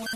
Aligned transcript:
Hello, 0.00 0.08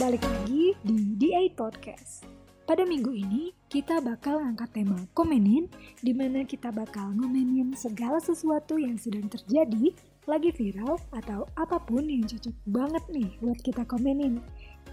balik 0.00 0.24
lagi 0.24 0.72
di 0.80 1.20
DA 1.20 1.52
Podcast. 1.52 2.24
Pada 2.64 2.88
minggu 2.88 3.12
ini, 3.12 3.52
kita 3.68 4.00
bakal 4.00 4.40
angkat 4.40 4.72
tema 4.72 5.04
komenin, 5.12 5.68
di 6.00 6.16
mana 6.16 6.48
kita 6.48 6.72
bakal 6.72 7.12
ngomenin 7.12 7.76
segala 7.76 8.24
sesuatu 8.24 8.80
yang 8.80 8.96
sedang 8.96 9.28
terjadi, 9.28 9.92
lagi 10.24 10.56
viral, 10.56 10.96
atau 11.12 11.44
apa 11.60 11.76
pun 11.76 12.08
yang 12.08 12.24
cocok 12.24 12.56
banget 12.72 13.04
nih 13.12 13.36
buat 13.44 13.60
kita 13.60 13.84
komenin. 13.84 14.40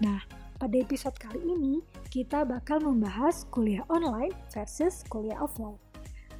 Nah, 0.04 0.20
pada 0.60 0.76
episode 0.76 1.16
kali 1.16 1.40
ini, 1.48 1.80
kita 2.12 2.44
bakal 2.44 2.84
membahas 2.84 3.48
kuliah 3.48 3.88
online 3.88 4.36
versus 4.52 5.00
kuliah 5.08 5.40
offline. 5.40 5.87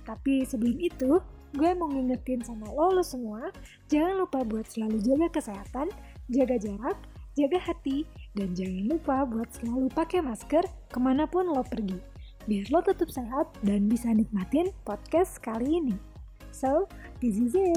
Tapi 0.08 0.48
sebelum 0.48 0.80
itu, 0.80 1.20
gue 1.52 1.70
mau 1.76 1.92
ngingetin 1.92 2.40
sama 2.40 2.64
lo, 2.72 2.96
lo 2.96 3.04
semua, 3.04 3.52
jangan 3.92 4.24
lupa 4.24 4.40
buat 4.40 4.64
selalu 4.64 5.04
jaga 5.04 5.28
kesehatan, 5.28 5.92
jaga 6.32 6.56
jarak, 6.56 6.96
jaga 7.36 7.60
hati, 7.60 8.08
dan 8.32 8.56
jangan 8.56 8.88
lupa 8.88 9.28
buat 9.28 9.52
selalu 9.52 9.92
pakai 9.92 10.24
masker 10.24 10.64
ke 10.88 10.98
mana 10.98 11.28
pun 11.28 11.52
lo 11.52 11.60
pergi. 11.60 12.00
Biar 12.48 12.72
lo 12.72 12.80
tetap 12.80 13.12
sehat 13.12 13.52
dan 13.60 13.92
bisa 13.92 14.08
nikmatin 14.08 14.72
podcast 14.88 15.36
kali 15.44 15.84
ini. 15.84 15.96
So, 16.48 16.88
this 17.20 17.36
is 17.36 17.52
it. 17.52 17.76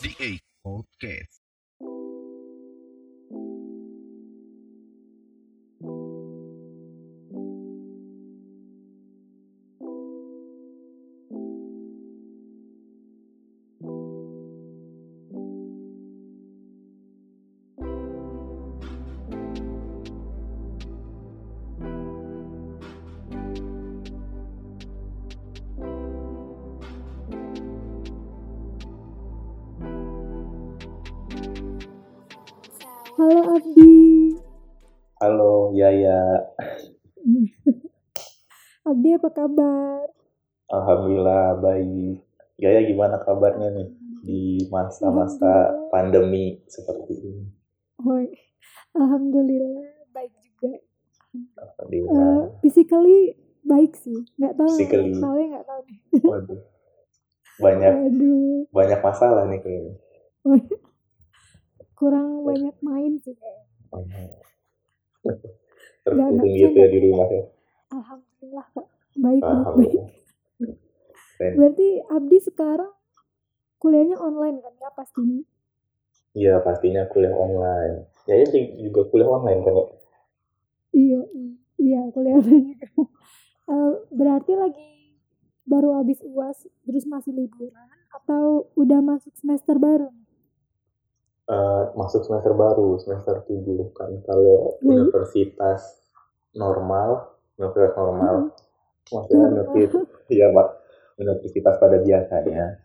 The 0.00 0.38
Podcast. 0.62 1.39
Halo 35.80 35.96
Yaya, 35.96 36.20
Abdi 38.92 39.16
apa 39.16 39.32
kabar? 39.32 40.12
Alhamdulillah 40.68 41.56
baik. 41.56 42.20
Yaya 42.60 42.84
gimana 42.84 43.16
kabarnya 43.24 43.72
nih 43.72 43.88
di 44.20 44.68
masa-masa 44.68 45.72
pandemi 45.88 46.60
seperti 46.68 47.16
ini? 47.24 47.44
Oh, 47.96 48.20
Alhamdulillah 48.92 50.04
baik 50.12 50.36
juga. 50.44 50.84
Alhamdulillah. 51.56 52.28
Eh, 52.28 52.44
physically 52.60 53.40
baik 53.64 53.96
sih. 53.96 54.20
Nggak 54.36 54.60
tahu. 54.60 54.76
Physically. 54.76 55.16
Soalnya 55.16 55.46
nggak 55.48 55.64
tahu 55.64 55.80
nih. 55.88 55.98
Waduh, 56.28 56.60
banyak 57.56 57.94
Aduh. 58.04 58.68
banyak 58.68 59.00
masalah 59.00 59.48
nih 59.48 59.64
kayaknya. 59.64 59.96
Kurang 61.96 62.44
banyak 62.44 62.76
main 62.84 63.16
sih 63.24 63.32
kayaknya. 63.32 64.28
Terkurung 66.04 66.48
gitu 66.48 66.76
ya 66.76 66.88
di 66.88 66.98
rumah 67.04 67.28
ya. 67.28 67.44
Alhamdulillah 67.90 68.66
Kak. 68.72 68.86
Baik, 69.18 69.42
baik, 69.42 69.42
baik. 69.42 69.42
Alhamdulillah. 69.44 70.08
Keren. 71.40 71.52
Berarti 71.56 71.88
Abdi 72.12 72.38
sekarang 72.44 72.92
kuliahnya 73.80 74.20
online 74.20 74.60
kan 74.60 74.76
ya 74.76 74.90
pastinya? 74.92 75.40
Iya 76.36 76.60
pastinya 76.60 77.08
kuliah 77.08 77.32
online. 77.32 78.12
Yaya 78.28 78.44
juga 78.76 79.08
kuliah 79.08 79.30
online 79.32 79.60
kan 79.64 79.72
ya? 79.72 79.86
Iya, 80.92 81.20
iya, 81.80 82.00
kuliah 82.12 82.36
online. 82.36 82.76
Eh, 83.70 83.92
berarti 84.10 84.52
lagi 84.58 84.90
baru 85.62 85.96
habis 85.96 86.18
UAS 86.26 86.66
terus 86.82 87.06
masih 87.06 87.30
liburan 87.30 87.88
atau 88.10 88.66
udah 88.74 88.98
masuk 88.98 89.30
semester 89.38 89.78
baru? 89.78 90.10
Eh, 91.50 91.84
masuk 91.98 92.22
semester 92.22 92.54
baru, 92.54 92.94
semester 93.02 93.42
7 93.42 93.90
kan 93.98 94.10
kalau 94.22 94.78
Hmm. 94.78 95.10
universitas 95.10 95.98
normal, 96.54 97.34
universitas 97.58 97.98
normal, 97.98 98.34
maksudnya 99.10 99.50
Normal. 99.50 99.66
universitas, 99.66 100.06
ya 100.30 100.46
Pak, 100.54 100.68
universitas 101.18 101.74
pada 101.82 101.98
biasanya 101.98 102.78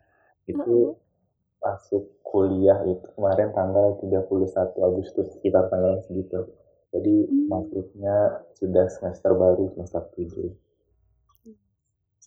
itu 0.50 0.98
masuk 1.62 2.04
kuliah 2.26 2.82
itu 2.90 3.06
kemarin 3.14 3.54
tanggal 3.54 4.02
31 4.02 4.82
Agustus 4.82 5.38
sekitar 5.38 5.70
tanggal 5.70 6.02
segitu. 6.02 6.50
Jadi 6.90 7.16
Hmm. 7.30 7.46
masuknya 7.46 8.16
sudah 8.58 8.90
semester 8.90 9.38
baru, 9.38 9.70
semester 9.78 10.10
7. 10.18 10.50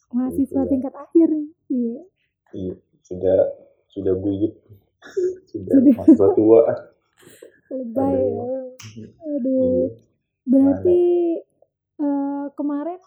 Mahasiswa 0.08 0.62
Gitu. 0.62 0.70
tingkat 0.70 0.94
akhir 0.94 1.28
nih. 1.34 1.50
Iya. 1.68 1.98
Iya, 2.54 2.74
sudah 3.02 3.38
sudah 3.90 4.14
buyut, 4.14 4.54
sudah 5.48 5.78
mahasiswa 5.94 6.28
tua. 6.34 6.62
Lebay 7.68 8.16
ya. 8.16 8.44
Aduh. 9.36 9.60
Iya. 9.62 9.86
Berarti 10.48 11.02
eh, 12.00 12.46
kemarin 12.56 13.00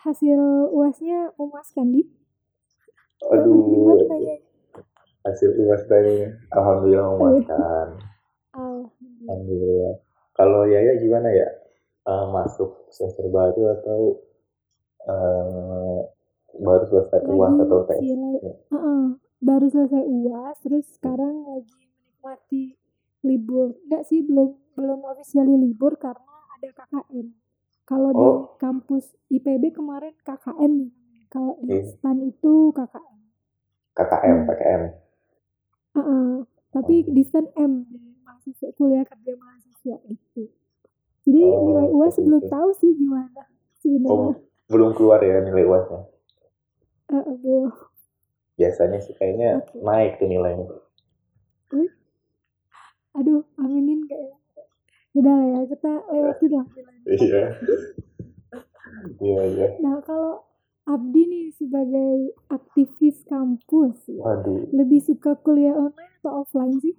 hasil 0.00 0.38
UASnya 0.72 1.36
memuaskan 1.36 1.92
di? 1.92 2.02
Aduh, 3.26 4.00
hasil 5.24 5.50
UAS 5.60 5.84
tadi 5.90 6.24
alhamdulillah 6.54 7.06
memuaskan. 7.16 7.88
Alhamdulillah. 8.54 9.28
Alhamdulillah. 9.28 9.94
Kalau 10.36 10.62
Yaya 10.68 11.00
gimana 11.00 11.28
ya? 11.32 11.48
Eh, 12.06 12.26
masuk 12.30 12.86
semester 12.94 13.26
baru 13.28 13.76
atau 13.80 14.00
eh, 15.10 16.00
baru 16.56 16.84
selesai 16.88 17.20
UAS 17.26 17.56
atau 17.66 17.78
tes? 17.90 18.00
Heeh, 18.00 19.04
baru 19.38 19.66
selesai 19.68 20.02
UAS, 20.02 20.56
terus 20.60 20.86
sekarang 20.92 21.44
lagi 21.44 21.72
menikmati 21.72 22.64
libur. 23.22 23.76
Enggak 23.84 24.02
sih, 24.04 24.22
belum 24.22 24.56
belum 24.72 25.00
officially 25.06 25.56
libur 25.56 25.96
karena 25.96 26.24
ada 26.52 26.68
KKN. 26.70 27.26
Kalau 27.82 28.10
di 28.10 28.18
Oh. 28.18 28.38
kampus 28.56 29.14
IPB 29.28 29.70
kemarin 29.70 30.14
KKN 30.20 30.72
nih. 30.76 30.92
Kalau 31.26 31.54
di 31.60 31.74
Hmm. 31.74 31.86
STAN 31.86 32.16
itu 32.20 32.72
KKN. 32.72 33.18
KKM, 33.92 34.36
PKM. 34.44 34.82
Heeh, 35.94 36.30
tapi 36.70 36.94
Oh. 37.00 37.12
di 37.12 37.22
STAN 37.22 37.46
M 37.54 37.72
mahasiswa 38.20 38.68
kuliah 38.74 39.02
kerja 39.02 39.32
mahasiswa 39.34 39.96
gitu. 40.04 40.50
Jadi 41.22 41.40
Oh, 41.42 41.62
nilai 41.64 41.88
UAS 41.88 42.14
seperti 42.14 42.26
belum 42.26 42.42
itu. 42.42 42.50
tahu 42.50 42.68
sih 42.72 42.90
gimana 42.92 43.42
sebenarnya. 43.76 44.30
Oh, 44.30 44.34
belum 44.66 44.90
keluar 44.92 45.18
ya 45.20 45.40
nilai 45.40 45.64
UASnya. 45.64 46.00
Eh, 47.08 47.22
aduh. 47.24 47.70
Biasanya 48.56 48.98
sih 49.04 49.12
kayaknya 49.12 49.60
Oke. 49.60 49.76
naik 49.80 50.16
tuh 50.16 50.28
nilainya. 50.28 50.66
Aduh, 53.16 53.40
aminin 53.56 54.04
kayaknya. 54.04 54.36
Udah 55.16 55.32
lah 55.32 55.48
ya, 55.48 55.60
kita 55.72 55.92
lewatin 56.12 56.50
lah. 56.52 56.66
Iya. 57.08 57.44
Iya, 59.24 59.40
iya. 59.56 59.68
Nah, 59.80 60.04
kalau 60.04 60.44
Abdi 60.84 61.22
nih 61.24 61.46
sebagai 61.56 62.36
aktivis 62.52 63.24
kampus, 63.24 63.96
ya, 64.06 64.20
Waduh, 64.20 64.68
lebih 64.76 65.00
suka 65.00 65.34
kuliah 65.40 65.72
online 65.74 66.12
atau 66.20 66.44
offline 66.44 66.76
sih? 66.78 66.94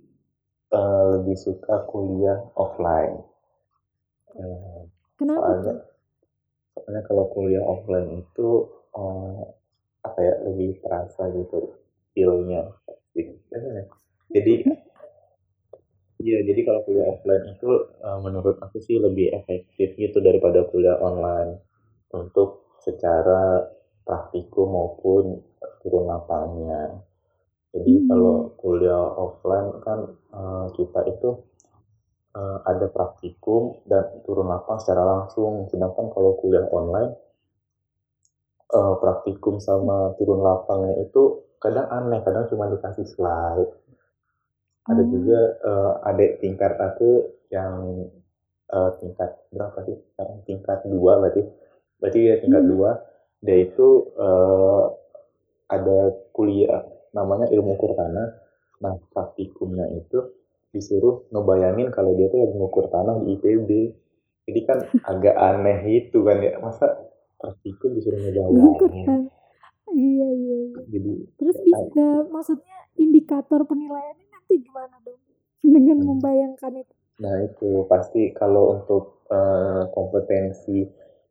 eh, 0.67 1.03
lebih 1.15 1.37
suka 1.39 1.87
kuliah 1.87 2.41
offline. 2.57 3.21
Eh, 4.35 4.81
Kenapa 5.15 5.39
soalnya 5.39 5.73
soalnya 6.75 7.01
kalau 7.07 7.25
kuliah 7.31 7.63
offline 7.63 8.19
itu 8.19 8.49
eh, 8.97 9.41
apa 10.07 10.19
ya 10.23 10.33
lebih 10.47 10.79
terasa 10.83 11.29
gitu 11.35 11.75
feel-nya 12.15 12.71
jadi 14.35 14.53
iya 16.23 16.39
jadi 16.47 16.61
kalau 16.67 16.81
kuliah 16.87 17.07
offline 17.11 17.45
itu 17.53 17.69
eh, 18.01 18.19
menurut 18.25 18.55
aku 18.63 18.77
sih 18.81 18.97
lebih 18.97 19.33
efektif 19.35 19.93
gitu 19.99 20.17
daripada 20.23 20.65
kuliah 20.71 20.97
online 20.99 21.59
untuk 22.15 22.71
secara 22.81 23.67
praktikum 24.07 24.71
maupun 24.71 25.43
turun 25.83 26.05
lapangannya 26.07 27.03
jadi 27.75 27.93
Hmm. 27.93 28.07
kalau 28.09 28.35
kuliah 28.57 29.05
offline 29.25 29.69
kan 29.85 29.99
eh, 30.33 30.65
kita 30.77 30.99
itu 31.13 31.29
eh, 32.37 32.57
ada 32.71 32.87
praktikum 32.95 33.83
dan 33.89 34.03
turun 34.25 34.47
lapang 34.49 34.79
secara 34.81 35.03
langsung. 35.03 35.67
Sedangkan 35.71 36.09
kalau 36.13 36.37
kuliah 36.41 36.65
online, 36.71 37.13
eh, 38.73 38.95
praktikum 39.01 39.59
sama 39.63 40.15
turun 40.19 40.39
lapangnya 40.43 40.95
itu 41.05 41.43
kadang 41.63 41.87
aneh, 41.89 42.19
kadang 42.25 42.45
cuma 42.51 42.69
dikasih 42.71 43.05
slide. 43.07 43.71
Ada 44.87 45.03
Oh. 45.03 45.09
juga 45.13 45.39
eh, 45.69 45.93
adik 46.09 46.31
tingkat 46.41 46.73
aku 46.79 47.09
yang 47.51 47.73
eh, 48.75 48.91
tingkat 48.99 49.31
berapa 49.53 49.79
sih? 49.87 49.97
Sekarang 50.13 50.37
tingkat 50.47 50.79
dua 50.87 51.13
berarti. 51.21 51.43
Berarti 51.99 52.19
ya 52.29 52.35
tingkat 52.43 52.63
Hmm. 52.63 52.71
dua 52.71 52.91
dia 53.37 53.57
itu 53.69 53.87
uh, 54.17 54.89
ada 55.69 55.99
kuliah 56.33 56.83
namanya 57.13 57.47
ilmu 57.53 57.77
ukur 57.77 57.93
tanah 57.93 58.27
nah 58.83 58.93
praktikumnya 59.13 59.85
itu 59.93 60.19
disuruh 60.73 61.25
ngebayangin 61.33 61.89
kalau 61.93 62.13
dia 62.17 62.29
tuh 62.33 62.45
lagi 62.45 62.55
ngukur 62.57 62.89
tanah 62.89 63.21
di 63.21 63.37
IPB 63.37 63.69
jadi 64.49 64.59
kan 64.65 64.79
agak 65.05 65.35
aneh 65.37 65.79
itu 66.01 66.17
kan 66.25 66.37
ya 66.41 66.57
masa 66.61 66.97
praktikum 67.37 67.95
disuruh 67.97 68.19
ngebayangin 68.19 69.29
iya 69.95 70.27
iya. 70.35 70.59
Jadi 70.91 71.13
terus 71.39 71.57
bisa 71.63 72.27
maksudnya 72.27 72.77
indikator 72.99 73.63
penilaiannya 73.63 74.27
nanti 74.27 74.53
gimana 74.59 74.95
dong? 75.03 75.19
Dengan 75.63 75.97
hmm. 75.99 76.07
membayangkan 76.07 76.73
itu. 76.83 76.93
Nah 77.23 77.35
itu 77.43 77.87
pasti 77.89 78.31
kalau 78.35 78.77
untuk 78.77 79.25
uh, 79.31 79.89
kompetensi 79.91 80.85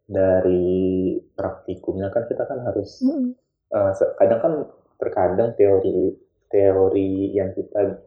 dari 0.06 1.14
praktikumnya 1.34 2.10
kan 2.14 2.26
kita 2.30 2.46
kan 2.46 2.62
harus 2.62 3.02
mm 3.02 3.34
uh, 3.74 3.90
kadang 4.22 4.40
kan 4.42 4.54
terkadang 5.02 5.50
teori 5.58 6.14
teori 6.46 7.34
yang 7.34 7.50
kita 7.50 7.98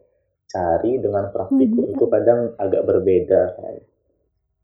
cari 0.48 0.96
dengan 0.98 1.28
praktikum 1.30 1.84
mm 1.88 1.92
itu 1.96 2.04
kadang 2.08 2.52
agak 2.60 2.82
berbeda 2.84 3.56
kan. 3.56 3.80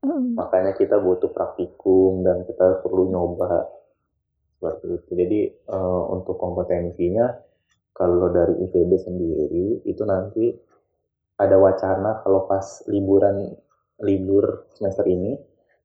Mm. 0.05 0.37
Makanya 0.37 0.73
kita 0.77 1.01
butuh 1.01 1.33
praktikum 1.33 2.25
dan 2.27 2.45
kita 2.45 2.85
perlu 2.85 3.09
nyoba 3.09 3.69
seperti 4.57 4.85
itu. 4.93 5.11
Jadi 5.17 5.41
uh, 5.73 6.03
untuk 6.13 6.37
kompetensinya 6.41 7.29
kalau 7.97 8.29
dari 8.29 8.61
IPB 8.69 8.93
sendiri 9.01 9.67
itu 9.89 10.03
nanti 10.05 10.53
ada 11.37 11.57
wacana 11.61 12.21
kalau 12.25 12.49
pas 12.49 12.85
liburan 12.89 13.57
libur 14.05 14.69
semester 14.77 15.05
ini 15.09 15.37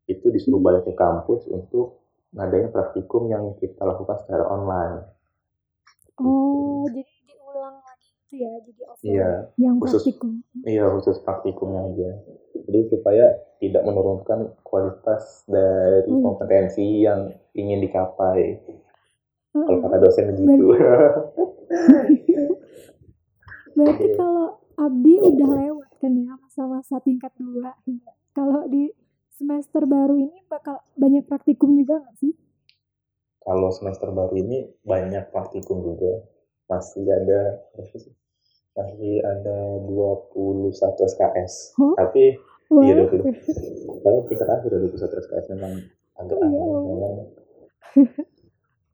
itu 0.07 0.27
disuruh 0.27 0.59
hmm. 0.59 0.67
balik 0.67 0.83
ke 0.87 0.93
kampus 0.95 1.47
untuk 1.47 2.03
ngadain 2.35 2.71
praktikum 2.71 3.31
yang 3.31 3.55
kita 3.59 3.83
lakukan 3.83 4.19
secara 4.23 4.47
online. 4.47 5.07
Oh, 6.19 6.87
gitu. 6.87 6.99
jadi 6.99 7.13
diulang 7.27 7.77
lagi 7.83 8.09
itu 8.15 8.33
ya, 8.39 8.51
jadi 8.63 8.81
offline. 8.87 9.11
Iya. 9.11 9.31
Yang 9.59 9.75
khusus, 9.79 10.01
praktikum. 10.03 10.31
Iya, 10.63 10.83
khusus 10.91 11.17
praktikumnya 11.23 11.81
aja. 11.91 12.09
Jadi 12.71 12.87
supaya 12.87 13.35
tidak 13.59 13.83
menurunkan 13.83 14.55
kualitas 14.63 15.43
dari 15.43 16.07
hmm. 16.07 16.23
kompetensi 16.23 17.03
yang 17.03 17.27
ingin 17.51 17.83
dicapai. 17.83 18.63
Hmm. 19.51 19.67
Kalau 19.67 19.79
kata 19.83 19.97
dosen 19.99 20.31
begitu. 20.31 20.71
Berarti, 20.71 22.15
Berarti 23.75 24.05
kalau 24.15 24.63
Abdi 24.79 25.13
udah 25.19 25.49
lewat 25.51 25.89
kan 25.99 26.15
ya 26.15 26.33
masa-masa 26.39 27.03
tingkat 27.03 27.35
dua. 27.35 27.75
Kalau 28.31 28.63
di 28.71 28.87
semester 29.35 29.83
baru 29.83 30.15
ini 30.15 30.47
bakal 30.47 30.79
banyak 30.95 31.27
praktikum 31.27 31.75
juga 31.75 31.99
nggak 31.99 32.15
sih? 32.23 32.31
Kalau 33.43 33.67
semester 33.75 34.15
baru 34.15 34.31
ini 34.39 34.71
banyak 34.87 35.27
praktikum 35.35 35.83
juga. 35.83 36.23
Masih 36.71 37.03
ada 37.03 37.67
masih 37.75 39.19
ada 39.27 39.57
21 39.83 40.71
SKS. 41.03 41.75
Huh? 41.75 41.93
Tapi 41.99 42.39
Iya 42.71 43.03
20. 43.03 44.01
Kalau 44.01 44.19
kita 44.31 44.43
akhir 44.47 44.71
21 44.71 44.95
SKS 45.27 45.45
memang 45.59 45.73
agak 46.15 46.37
oh, 46.39 46.45
aneh 46.47 46.59
memang. 46.87 47.13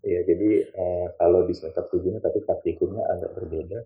Iya, 0.07 0.23
jadi 0.23 0.49
eh, 0.71 1.07
kalau 1.19 1.43
di 1.43 1.51
semester 1.51 1.83
7 1.83 1.99
ini 2.07 2.19
tapi 2.23 2.39
praktikumnya 2.47 3.03
agak 3.11 3.35
berbeda 3.35 3.79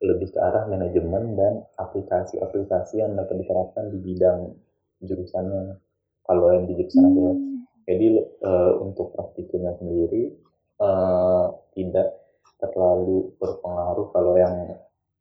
lebih 0.00 0.32
ke 0.32 0.40
arah 0.40 0.64
manajemen 0.64 1.36
dan 1.36 1.60
aplikasi-aplikasi 1.76 3.04
yang 3.04 3.12
dapat 3.12 3.44
diterapkan 3.44 3.92
di 3.92 3.98
bidang 4.00 4.56
jurusannya 5.04 5.76
kalau 6.24 6.56
yang 6.56 6.64
di 6.64 6.80
jurusan 6.80 7.12
ya. 7.12 7.32
hmm. 7.36 7.56
Jadi 7.84 8.06
uh, 8.40 8.72
untuk 8.80 9.12
praktikumnya 9.12 9.76
sendiri 9.76 10.32
uh, 10.80 11.52
tidak 11.76 12.08
terlalu 12.56 13.34
berpengaruh 13.36 14.08
kalau 14.16 14.34
yang 14.40 14.54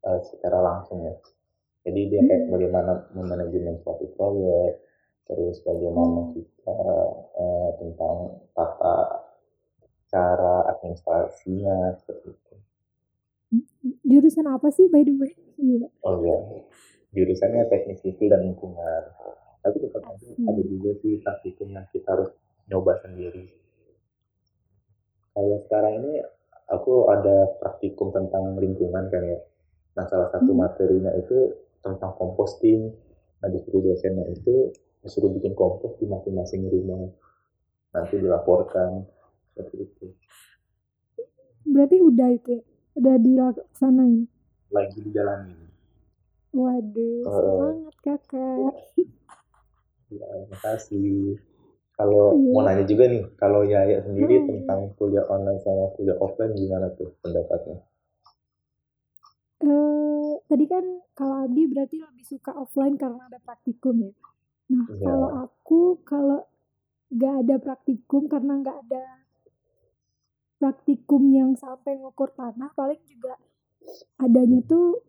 uh, 0.08 0.20
secara 0.24 0.64
langsung 0.64 1.04
ya. 1.04 1.16
Jadi 1.90 2.02
dia 2.14 2.22
kayak 2.22 2.44
hmm. 2.46 2.54
bagaimana 2.54 2.92
memanajemen 3.18 3.82
suatu 3.82 4.06
proyek, 4.14 4.86
terus 5.26 5.58
bagaimana 5.66 6.30
kita 6.38 6.78
uh, 7.34 7.70
tentang 7.82 8.18
tata 8.54 9.26
cara 10.10 10.70
administrasinya 10.78 11.98
seperti 11.98 12.30
itu. 12.30 12.56
Jurusan 14.06 14.46
apa 14.46 14.70
sih 14.70 14.86
by 14.86 15.02
the 15.02 15.14
way? 15.18 15.34
Iya. 15.58 15.90
Oh 16.06 16.22
ya, 16.22 16.38
jurusannya 17.14 17.66
teknik 17.74 17.98
sipil 18.06 18.30
dan 18.30 18.46
lingkungan 18.46 19.04
tapi 19.60 19.78
tetap 19.84 20.04
hmm. 20.06 20.48
ada 20.48 20.62
juga 20.64 20.92
sih 21.04 21.20
praktikum 21.20 21.68
yang 21.76 21.86
kita 21.92 22.08
harus 22.16 22.32
nyoba 22.72 22.96
sendiri 23.04 23.50
kayak 25.36 25.60
sekarang 25.68 25.94
ini 26.04 26.14
aku 26.70 27.10
ada 27.12 27.50
praktikum 27.60 28.14
tentang 28.16 28.56
lingkungan 28.56 29.12
kan 29.12 29.24
ya 29.24 29.40
nah 29.98 30.06
salah 30.08 30.30
satu 30.32 30.52
hmm. 30.54 30.60
materinya 30.64 31.12
itu 31.18 31.54
tentang 31.84 32.14
composting 32.16 32.92
nah 33.40 33.48
disuruh 33.48 33.82
dosennya 33.82 34.28
itu 34.36 34.76
disuruh 35.00 35.32
bikin 35.32 35.56
kompos 35.56 35.96
di 35.98 36.06
masing-masing 36.06 36.68
rumah 36.68 37.08
nanti 37.96 38.20
dilaporkan 38.20 39.08
seperti 39.56 39.88
itu 39.88 40.06
berarti 41.70 41.98
udah 42.04 42.30
itu 42.36 42.50
ya? 42.60 42.62
udah 43.00 43.16
dilaksanain 43.16 44.28
lagi 44.70 44.98
dijalani 45.02 45.56
waduh 46.52 47.24
uh, 47.26 47.32
semangat 47.32 47.96
kakak 48.04 48.76
Ya, 50.10 50.26
makasih. 50.50 51.38
Kalau 51.94 52.34
iya. 52.34 52.52
mau 52.56 52.64
nanya 52.66 52.86
juga 52.88 53.06
nih, 53.12 53.24
kalau 53.38 53.62
Yaya 53.62 54.02
sendiri 54.02 54.42
hmm. 54.42 54.48
tentang 54.48 54.90
kuliah 54.98 55.28
online 55.30 55.62
sama 55.62 55.94
kuliah 55.94 56.18
offline 56.18 56.56
gimana 56.58 56.90
tuh 56.98 57.14
pendapatnya? 57.22 57.78
Tadi 60.50 60.66
kan 60.66 60.82
kalau 61.14 61.46
Abdi 61.46 61.70
berarti 61.70 61.98
lebih 62.02 62.26
suka 62.26 62.52
offline 62.58 62.98
karena 62.98 63.30
ada 63.30 63.38
praktikum 63.38 64.02
ya. 64.02 64.14
Nah 64.74 64.86
ya. 64.90 65.06
kalau 65.06 65.30
aku 65.46 66.02
kalau 66.02 66.42
nggak 67.14 67.36
ada 67.46 67.56
praktikum 67.62 68.26
karena 68.26 68.54
nggak 68.58 68.78
ada 68.90 69.04
praktikum 70.58 71.22
yang 71.30 71.54
sampai 71.54 72.02
ngukur 72.02 72.34
tanah 72.34 72.74
paling 72.74 73.02
juga 73.06 73.38
adanya 74.22 74.62
tuh 74.66 75.02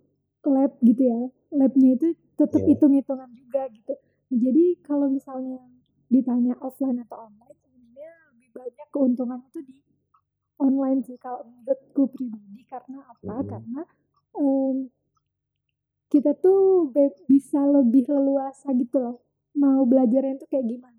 lab 0.46 0.72
gitu 0.80 1.02
ya 1.04 1.20
labnya 1.52 2.00
itu 2.00 2.16
tetap 2.40 2.64
yeah. 2.64 2.68
hitung-hitungan 2.72 3.28
juga 3.36 3.68
gitu 3.68 3.92
jadi 4.30 4.78
kalau 4.86 5.10
misalnya 5.10 5.58
ditanya 6.06 6.54
offline 6.62 7.02
atau 7.02 7.26
online, 7.26 7.58
sebenarnya 7.58 8.12
lebih 8.34 8.50
banyak 8.54 8.88
keuntungan 8.94 9.40
itu 9.42 9.58
di 9.66 9.76
online 10.62 11.00
sih 11.02 11.18
kalau 11.18 11.42
menurutku 11.42 12.06
pribadi 12.14 12.62
karena 12.70 13.02
apa? 13.10 13.34
Hmm. 13.42 13.48
Karena 13.50 13.82
um, 14.38 14.76
kita 16.10 16.34
tuh 16.36 16.90
bisa 17.30 17.62
lebih 17.64 18.10
leluasa 18.10 18.74
gitu 18.74 18.98
loh 18.98 19.16
mau 19.54 19.82
belajarnya 19.86 20.38
itu 20.42 20.46
kayak 20.50 20.66
gimana. 20.66 20.98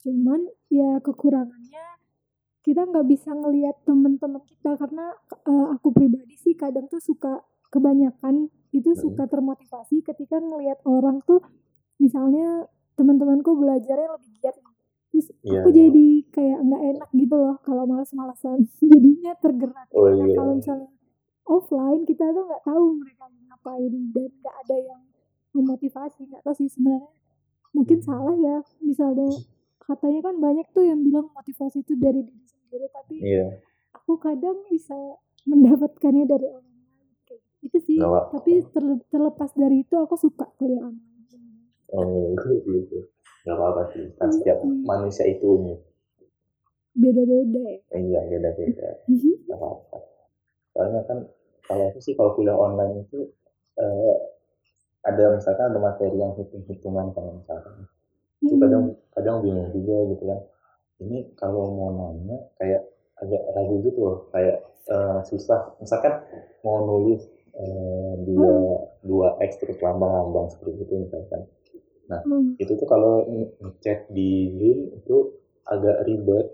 Cuman 0.00 0.40
ya 0.72 1.00
kekurangannya 1.00 1.84
kita 2.60 2.84
nggak 2.84 3.06
bisa 3.08 3.32
ngelihat 3.32 3.76
teman-teman 3.88 4.44
kita 4.44 4.76
karena 4.76 5.16
uh, 5.48 5.66
aku 5.76 5.96
pribadi 5.96 6.36
sih 6.36 6.52
kadang 6.52 6.88
tuh 6.92 7.00
suka 7.00 7.40
kebanyakan 7.72 8.52
itu 8.76 8.92
suka 8.94 9.24
termotivasi 9.26 10.04
ketika 10.04 10.38
ngelihat 10.38 10.78
orang 10.84 11.24
tuh 11.24 11.40
misalnya 11.96 12.68
teman-temanku 13.00 13.56
belajarnya 13.56 14.08
lebih 14.12 14.30
giat 14.44 14.54
terus 15.10 15.26
yeah. 15.42 15.64
aku 15.64 15.68
iya. 15.72 15.78
jadi 15.88 16.08
kayak 16.30 16.58
nggak 16.62 16.82
enak 16.94 17.10
gitu 17.16 17.34
loh 17.34 17.56
kalau 17.64 17.84
malas-malasan 17.88 18.68
jadinya 18.92 19.32
tergerak 19.40 19.88
oh, 19.96 20.06
iya. 20.12 20.36
kalau 20.36 20.52
misalnya 20.60 20.90
offline 21.48 22.02
kita 22.04 22.24
tuh 22.30 22.44
nggak 22.46 22.62
tahu 22.62 22.84
mereka 23.00 23.24
ngapain 23.60 23.92
dan 24.16 24.30
nggak 24.40 24.56
ada 24.64 24.76
yang 24.80 25.00
memotivasi 25.52 26.24
nggak 26.24 26.40
tahu 26.40 26.56
sih 26.56 26.72
sebenarnya. 26.72 27.12
Mungkin 27.76 28.00
hmm. 28.00 28.06
salah 28.08 28.36
ya 28.40 28.56
misalnya 28.80 29.28
katanya 29.84 30.20
kan 30.32 30.34
banyak 30.40 30.66
tuh 30.72 30.88
yang 30.88 31.04
bilang 31.04 31.28
motivasi 31.36 31.84
itu 31.84 31.92
dari 32.00 32.24
diri 32.24 32.46
sendiri 32.48 32.86
tapi 32.88 33.14
yeah. 33.20 33.52
aku 33.92 34.16
kadang 34.16 34.64
bisa 34.72 34.96
mendapatkannya 35.44 36.24
dari 36.24 36.46
orang 36.48 36.64
lain 36.64 37.38
gitu 37.68 37.78
sih. 37.84 37.96
Tapi 38.00 38.64
terlepas 39.12 39.50
dari 39.52 39.84
itu 39.84 39.94
aku 40.00 40.16
suka 40.16 40.48
kuliah 40.56 40.80
online. 40.88 41.68
Oh 41.92 42.32
gitu. 42.64 43.12
Nggak 43.44 43.56
apa-apa 43.60 43.82
sih 43.92 44.04
kan 44.16 44.32
setiap 44.32 44.64
manusia 44.64 45.28
itu 45.28 45.44
unik 45.44 45.80
beda-beda 46.90 47.62
ya. 47.64 47.80
Iya 47.96 48.20
beda-beda. 48.26 48.88
Nggak 49.46 49.58
apa-apa. 49.58 49.98
Soalnya 50.74 51.00
kan 51.06 51.18
kalau 51.70 51.84
aku 51.92 51.98
sih 52.02 52.14
kalau 52.18 52.34
kuliah 52.34 52.58
online 52.58 53.06
itu 53.06 53.30
eh, 53.80 54.16
ada 55.00 55.24
misalkan 55.32 55.72
ada 55.72 55.80
materi 55.80 56.16
yang 56.20 56.36
hitung-hitungan 56.36 57.16
kan 57.16 57.24
misalkan. 57.32 57.88
Itu 58.44 58.56
kadang 58.60 58.84
kadang 59.16 59.36
bingung 59.40 59.72
juga 59.72 59.96
gitu 60.12 60.24
kan. 60.28 60.40
Ini 61.00 61.18
kalau 61.36 61.72
mau 61.72 61.90
nanya 61.96 62.36
kayak 62.60 62.84
agak 63.20 63.42
ragu 63.56 63.80
gitu 63.84 64.00
loh 64.00 64.18
kayak 64.32 64.64
uh, 64.92 65.24
susah. 65.24 65.72
Misalkan 65.80 66.20
mau 66.60 66.84
nulis 66.84 67.24
uh, 67.56 68.12
dua 68.24 68.52
dua 69.04 69.28
x 69.40 69.56
terus 69.60 69.80
lambang-lambang 69.80 70.52
seperti 70.52 70.84
itu 70.84 70.94
misalkan. 71.08 71.48
Nah, 72.10 72.20
hmm. 72.26 72.60
itu 72.60 72.72
tuh 72.74 72.88
kalau 72.90 73.24
ngecek 73.60 74.10
di 74.12 74.52
Zoom 74.56 74.78
itu 75.00 75.16
agak 75.64 76.04
ribet. 76.04 76.48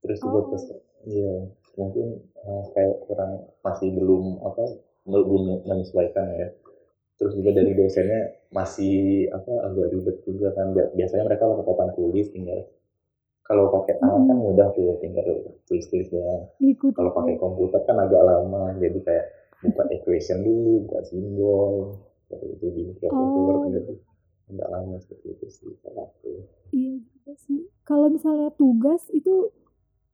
terus 0.00 0.16
juga 0.24 0.40
Oh, 0.48 0.56
iya 1.04 1.44
mungkin 1.76 2.24
uh, 2.40 2.64
kayak 2.72 3.04
kurang 3.04 3.52
masih 3.60 3.92
belum 3.92 4.40
apa 4.44 4.80
belum 5.06 5.64
menyesuaikan 5.66 6.26
ya. 6.36 6.48
Terus 7.20 7.36
juga 7.36 7.52
dari 7.52 7.76
dosennya 7.76 8.48
masih 8.50 9.28
apa 9.28 9.52
agak 9.68 9.86
ribet 9.92 10.16
juga 10.24 10.52
kan. 10.56 10.72
Biasanya 10.72 11.24
mereka 11.28 11.44
pakai 11.48 11.64
papan 11.68 11.90
tulis 11.92 12.28
tinggal 12.32 12.64
kalau 13.50 13.66
pakai 13.66 13.98
tangan 13.98 14.30
kan 14.30 14.38
mudah 14.38 14.70
tuh 14.78 14.94
tinggal 15.02 15.26
tulis-tulis 15.66 16.06
doang. 16.14 16.46
Kalau 16.94 17.10
pakai 17.10 17.34
komputer 17.34 17.82
kan 17.82 17.98
agak 17.98 18.22
lama 18.22 18.78
jadi 18.78 18.94
kayak 19.02 19.26
buka 19.66 19.90
equation 19.90 20.46
dulu 20.46 20.86
buka 20.86 21.02
simbol 21.10 21.98
seperti 22.30 22.46
itu 22.54 22.66
di 22.70 22.82
Microsoft 22.94 23.18
Oh, 23.34 23.66
jadi 23.66 23.94
agak 24.54 24.68
lama 24.70 24.94
seperti 25.02 25.26
itu 25.34 25.46
sih 25.50 25.70
kalau 25.82 26.06
aku 26.06 26.46
Iya 26.70 27.02
juga 27.02 27.32
sih. 27.42 27.66
Kalau 27.82 28.06
misalnya 28.06 28.54
tugas 28.54 29.02
itu 29.10 29.50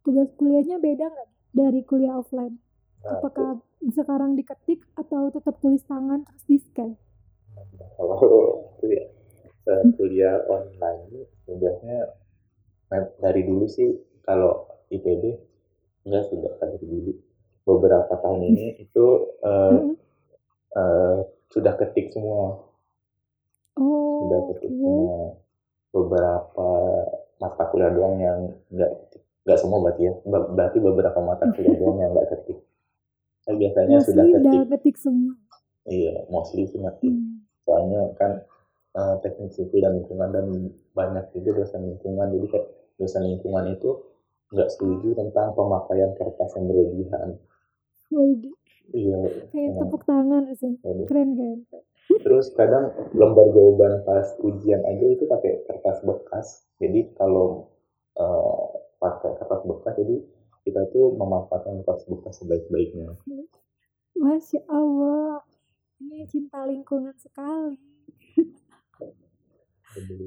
tugas 0.00 0.32
kuliahnya 0.40 0.80
beda 0.80 1.12
nggak? 1.12 1.28
Dari 1.52 1.80
kuliah 1.84 2.16
offline? 2.16 2.56
Nah, 3.04 3.20
Apakah 3.20 3.60
sekarang 3.84 4.34
diketik 4.34 4.80
atau 4.94 5.30
tetap 5.30 5.54
tulis 5.62 5.82
tangan 5.86 6.24
terus 6.26 6.44
di 6.48 6.56
scan? 6.58 6.90
kalau 7.96 8.18
kuliah 8.78 9.06
kuliah 9.96 10.36
online 10.46 11.00
ini 11.10 11.22
biasanya 11.58 12.00
dari 13.18 13.42
dulu 13.42 13.66
sih 13.66 13.90
kalau 14.22 14.68
IPB 14.88 15.24
enggak 16.06 16.24
sudah 16.30 16.52
dari 16.62 16.78
dulu 16.82 17.12
beberapa 17.66 18.14
tahun 18.22 18.40
ini 18.46 18.66
itu 18.78 19.04
eh, 19.42 19.72
Heeh. 19.74 19.92
eh, 20.76 21.18
sudah 21.50 21.72
ketik 21.80 22.14
semua 22.14 22.62
Oh, 23.76 24.24
sudah 24.24 24.40
ketik 24.54 24.70
oke. 24.72 24.78
semua 24.80 25.18
beberapa 25.92 26.68
mata 27.36 27.62
kuliah 27.70 27.92
doang 27.92 28.16
yang 28.20 28.38
enggak 28.72 28.90
enggak 29.44 29.58
semua 29.60 29.78
berarti 29.84 30.02
ya 30.08 30.12
Ber- 30.24 30.50
berarti 30.54 30.78
beberapa 30.80 31.18
mata 31.20 31.44
kuliah 31.52 31.76
doang 31.76 31.98
yang 32.00 32.10
enggak 32.14 32.28
ketik 32.38 32.58
Saya 33.46 33.54
biasanya 33.56 33.98
sudah 34.02 34.24
Mostly 34.24 34.34
ketik 34.34 34.50
udah 34.50 34.66
ketik. 34.74 34.96
semua. 34.98 35.34
iya 35.86 36.14
mostly 36.26 36.66
sih 36.66 36.82
ngetik 36.82 37.14
Hmm. 37.14 37.46
soalnya 37.62 38.10
kan 38.18 38.42
eh, 38.92 39.14
teknik 39.22 39.54
sipil 39.54 39.78
dan 39.78 39.92
lingkungan 39.94 40.28
dan 40.34 40.46
banyak 40.92 41.24
juga 41.30 41.62
dosen 41.62 41.84
lingkungan. 41.84 42.26
Jadi 42.32 42.46
kayak 42.48 42.66
dosen 42.96 43.22
lingkungan 43.24 43.64
itu 43.70 43.90
nggak 44.48 44.66
setuju 44.66 45.14
tentang 45.14 45.52
pemakaian 45.52 46.10
kertas 46.14 46.50
yang 46.54 46.64
berlebihan. 46.66 47.28
Waduh, 48.08 48.56
iya. 48.90 49.18
Kayak 49.50 49.68
eh, 49.68 49.76
tepuk 49.76 50.02
tangan 50.02 50.42
waduh. 50.48 51.06
Keren 51.06 51.28
keren. 51.36 51.58
terus 52.22 52.54
kadang 52.54 52.90
lembar 53.12 53.50
jawaban 53.50 54.00
pas 54.02 54.26
ujian 54.40 54.80
aja 54.80 55.06
itu 55.06 55.26
pakai 55.26 55.62
kertas 55.66 55.98
bekas. 56.02 56.46
Jadi 56.78 57.12
kalau 57.14 57.68
eh, 58.16 58.66
pakai 58.96 59.36
kertas 59.36 59.62
bekas 59.62 59.94
jadi 59.98 60.16
kita 60.66 60.82
tuh 60.90 61.14
memanfaatkan 61.14 61.86
bekas 61.86 62.02
sebaik-baiknya. 62.42 63.14
Masya 64.18 64.66
Allah, 64.66 65.46
ini 66.02 66.26
cinta 66.26 66.66
lingkungan 66.66 67.14
sekali. 67.14 67.78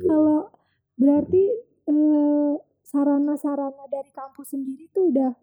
Kalau 0.07 0.47
berarti 0.95 1.43
eh, 1.91 2.53
sarana-sarana 2.87 3.83
dari 3.91 4.09
kampus 4.15 4.55
sendiri 4.55 4.87
tuh 4.95 5.11
udah 5.11 5.35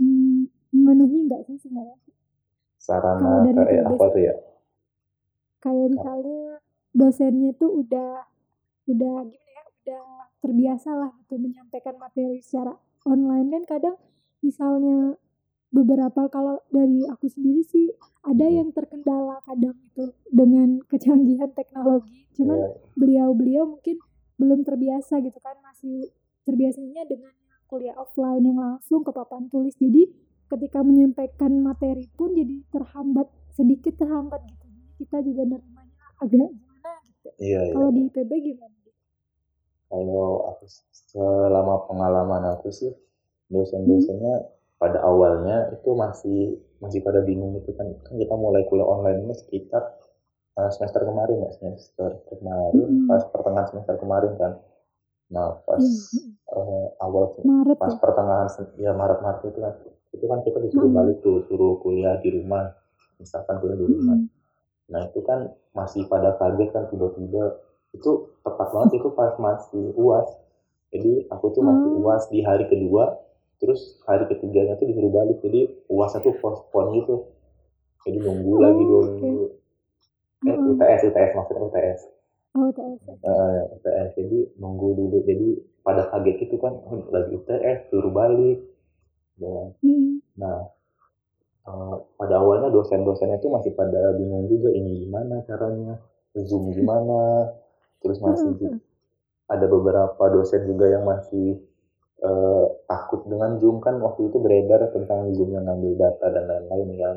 mm, 0.00 0.72
memenuhi 0.72 1.28
nggak 1.28 1.44
sih 1.52 1.60
sebenarnya? 1.60 2.00
sarana 2.86 3.42
dari 3.42 3.58
kayak 3.58 3.84
apa 3.90 4.04
tuh 4.14 4.22
ya? 4.22 4.34
Kayak 5.58 5.88
misalnya 5.98 6.42
dosennya 6.94 7.50
tuh 7.58 7.82
udah 7.82 8.22
udah 8.86 9.16
gimana 9.26 9.50
ya 9.50 9.62
udah 9.66 10.06
terbiasa 10.38 10.90
lah 10.94 11.10
gitu 11.18 11.34
menyampaikan 11.42 11.98
materi 11.98 12.38
secara 12.38 12.78
online. 13.06 13.48
Kan 13.54 13.64
kadang 13.64 13.96
misalnya 14.42 15.14
beberapa 15.70 16.26
kalau 16.30 16.62
dari 16.70 17.06
aku 17.10 17.26
sendiri 17.30 17.62
sih 17.66 17.90
ada 18.22 18.46
yang 18.46 18.70
terkendala 18.74 19.42
kadang 19.46 19.78
itu 19.82 20.10
dengan 20.30 20.82
kecanggihan 20.90 21.50
teknologi. 21.54 22.26
Cuman 22.34 22.58
Ya, 22.58 22.68
beliau-beliau 22.98 23.64
mungkin 23.64 23.96
belum 24.36 24.66
terbiasa 24.66 25.24
gitu 25.24 25.38
kan 25.40 25.56
masih 25.64 26.12
terbiasanya 26.44 27.08
dengan 27.08 27.32
kuliah 27.66 27.96
offline 27.98 28.44
yang 28.46 28.58
langsung 28.60 29.02
ke 29.02 29.10
papan 29.10 29.48
tulis. 29.50 29.74
Jadi 29.78 30.06
ketika 30.46 30.84
menyampaikan 30.86 31.50
materi 31.58 32.06
pun 32.14 32.30
jadi 32.36 32.62
terhambat 32.70 33.26
sedikit 33.56 33.98
terhambat 33.98 34.44
gitu. 34.46 34.66
Jadi 34.68 34.90
kita 35.02 35.18
juga 35.24 35.42
nerimanya 35.48 36.04
agak 36.22 36.50
gimana? 36.52 36.92
gitu. 37.02 37.28
Iya 37.42 37.60
iya. 37.66 37.74
Kalau 37.74 37.90
di 37.90 38.00
IPB 38.06 38.32
gimana 38.54 38.76
Kalau 39.86 40.50
aku 40.50 40.64
selama 40.90 41.86
pengalaman 41.86 42.42
aku 42.58 42.74
sih 42.74 42.90
dosen-dosennya 43.46 44.50
pada 44.76 44.98
awalnya 45.06 45.70
itu 45.72 45.94
masih 45.94 46.58
masih 46.82 47.00
pada 47.00 47.22
bingung 47.22 47.56
itu 47.56 47.72
kan 47.72 47.88
kan 48.04 48.14
kita 48.18 48.34
mulai 48.36 48.66
kuliah 48.68 48.84
online 48.84 49.24
ini 49.24 49.32
sekitar 49.32 49.96
uh, 50.58 50.68
semester 50.74 51.06
kemarin 51.06 51.46
ya 51.46 51.50
semester 51.56 52.10
kemarin 52.28 52.84
Hmm. 52.84 53.08
pas 53.08 53.22
pertengahan 53.30 53.68
semester 53.72 53.94
kemarin 53.96 54.32
kan 54.36 54.52
nah 55.32 55.56
pas 55.64 55.80
Iya, 55.80 56.34
uh, 56.52 56.86
awal 57.00 57.38
Maret 57.40 57.78
pas 57.80 57.94
ya 57.94 57.98
pertengahan 58.02 58.48
ya 58.76 58.92
Maret 58.92 59.18
Maret 59.24 59.40
itu 59.48 59.58
kan 59.62 59.72
itu 60.12 60.24
kan 60.28 60.38
kita 60.44 60.58
disuruh 60.60 60.90
Hmm. 60.90 60.98
balik 60.98 61.16
tuh 61.24 61.46
suruh 61.48 61.78
kuliah 61.80 62.18
di 62.20 62.34
rumah 62.36 62.74
misalkan 63.22 63.62
kuliah 63.62 63.78
di 63.80 63.86
rumah 63.86 64.18
Mm-mm. 64.18 64.34
Nah 64.86 65.02
itu 65.08 65.18
kan 65.24 65.50
masih 65.74 66.04
pada 66.06 66.36
kaget 66.38 66.70
kan 66.70 66.86
tiba-tiba 66.92 67.58
itu 67.92 68.10
tepat 68.40 68.68
banget 68.70 68.98
itu 68.98 69.08
pas 69.12 69.34
masih 69.36 69.92
uas. 69.94 70.28
Jadi 70.90 71.26
aku 71.28 71.52
tuh 71.52 71.62
masih 71.62 71.90
Oh. 71.92 72.02
uas 72.06 72.24
di 72.28 72.40
hari 72.40 72.66
kedua, 72.66 73.18
terus 73.58 73.98
hari 74.04 74.24
ketiganya 74.26 74.74
tuh 74.74 74.86
disuruh 74.86 75.10
balik. 75.10 75.38
Jadi 75.42 75.86
uasnya 75.86 76.22
tuh 76.22 76.34
postpone 76.38 76.98
gitu. 76.98 77.26
Jadi 78.02 78.18
nunggu 78.22 78.52
Oh, 78.54 78.60
lagi 78.62 78.82
dua 78.82 79.00
minggu. 79.12 79.44
Eh 80.42 80.52
Heeh. 80.52 80.70
UTS 80.72 81.00
UTS 81.04 81.30
maksudnya 81.34 81.62
UTS. 81.64 82.00
oh 82.54 82.70
TS 82.70 83.00
Eh, 83.04 83.60
UTS 83.74 84.10
jadi 84.14 84.38
nunggu 84.56 84.88
dulu. 84.94 85.18
Jadi 85.22 85.48
pada 85.82 86.06
kaget 86.08 86.46
itu 86.46 86.56
kan 86.56 86.72
oh, 86.86 87.02
lagi 87.10 87.34
UTS 87.34 87.90
suruh 87.90 88.10
balik. 88.10 88.62
Ya. 89.36 89.74
Mm. 89.82 90.22
Nah 90.38 90.70
eh, 91.66 91.94
pada 92.14 92.34
awalnya 92.38 92.70
dosen-dosennya 92.70 93.36
itu 93.36 93.50
masih 93.50 93.74
pada 93.74 94.14
bingung 94.14 94.46
juga 94.46 94.70
ini 94.70 95.02
gimana 95.02 95.42
caranya 95.44 95.98
zoom 96.36 96.70
gimana 96.70 97.50
terus 98.06 98.20
masih 98.28 98.50
ju- 98.60 98.76
ada 99.54 99.66
beberapa 99.74 100.24
dosen 100.34 100.62
juga 100.70 100.86
yang 100.94 101.04
masih 101.12 101.48
eh, 102.28 102.64
takut 102.90 103.20
dengan 103.32 103.52
zoom. 103.62 103.76
Kan 103.86 103.96
waktu 104.06 104.20
itu 104.30 104.38
beredar 104.46 104.80
tentang 104.96 105.20
zoom 105.36 105.50
yang 105.56 105.64
ngambil 105.68 105.92
data 106.04 106.26
dan 106.34 106.44
lain-lain 106.50 106.90
kan 107.02 107.16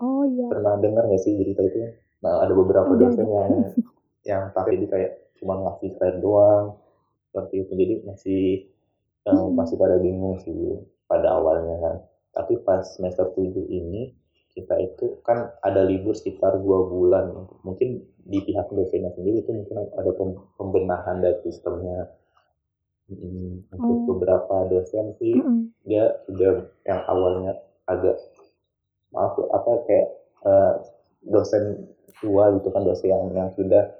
oh 0.00 0.24
iya. 0.26 0.50
pernah 0.50 0.74
dengar 0.84 1.02
nggak 1.08 1.22
sih 1.24 1.32
berita 1.40 1.62
itu? 1.68 1.78
Nah 2.24 2.34
ada 2.44 2.52
beberapa 2.60 2.92
Ada, 2.92 3.02
dosen 3.02 3.26
yang 3.38 3.52
yang 4.30 4.42
pakai 4.56 4.72
jadi 4.78 4.86
kayak 4.92 5.12
cuma 5.40 5.54
ngasih 5.64 5.90
slide 5.96 6.18
doang 6.26 6.66
seperti 7.30 7.54
itu. 7.64 7.72
Jadi 7.82 7.94
masih 8.08 8.42
eh, 9.30 9.46
Mm-mm. 9.48 9.56
masih 9.58 9.76
pada 9.82 9.96
bingung 10.04 10.36
sih 10.44 10.58
pada 11.10 11.28
awalnya 11.38 11.76
kan. 11.84 11.96
Tapi 12.36 12.54
pas 12.66 12.82
semester 12.96 13.26
7 13.36 13.64
ini 13.80 14.02
kita 14.54 14.74
itu 14.82 15.18
kan 15.22 15.54
ada 15.62 15.86
libur 15.86 16.14
sekitar 16.14 16.58
dua 16.58 16.84
bulan. 16.86 17.46
Mungkin 17.62 18.02
di 18.26 18.38
pihak 18.42 18.70
dosennya 18.70 19.14
sendiri 19.14 19.42
itu 19.42 19.50
mungkin 19.54 19.88
ada 19.94 20.10
pem- 20.14 20.42
pembenahan 20.58 21.22
dari 21.22 21.38
sistemnya. 21.46 22.10
Mm, 23.10 23.66
untuk 23.74 23.96
Oh. 23.98 24.06
beberapa 24.14 24.70
dosen 24.70 25.18
sih 25.18 25.34
Heeh. 25.34 25.58
dia 25.82 26.14
sudah 26.30 26.62
yang 26.86 27.02
awalnya 27.10 27.58
agak 27.90 28.22
maaf 29.10 29.34
ya, 29.34 29.50
apa 29.50 29.70
kayak 29.90 30.08
eh, 30.46 30.74
dosen 31.26 31.90
tua 32.22 32.54
gitu 32.54 32.70
kan 32.70 32.86
dosen 32.86 33.10
yang 33.10 33.26
yang 33.34 33.50
sudah 33.58 33.90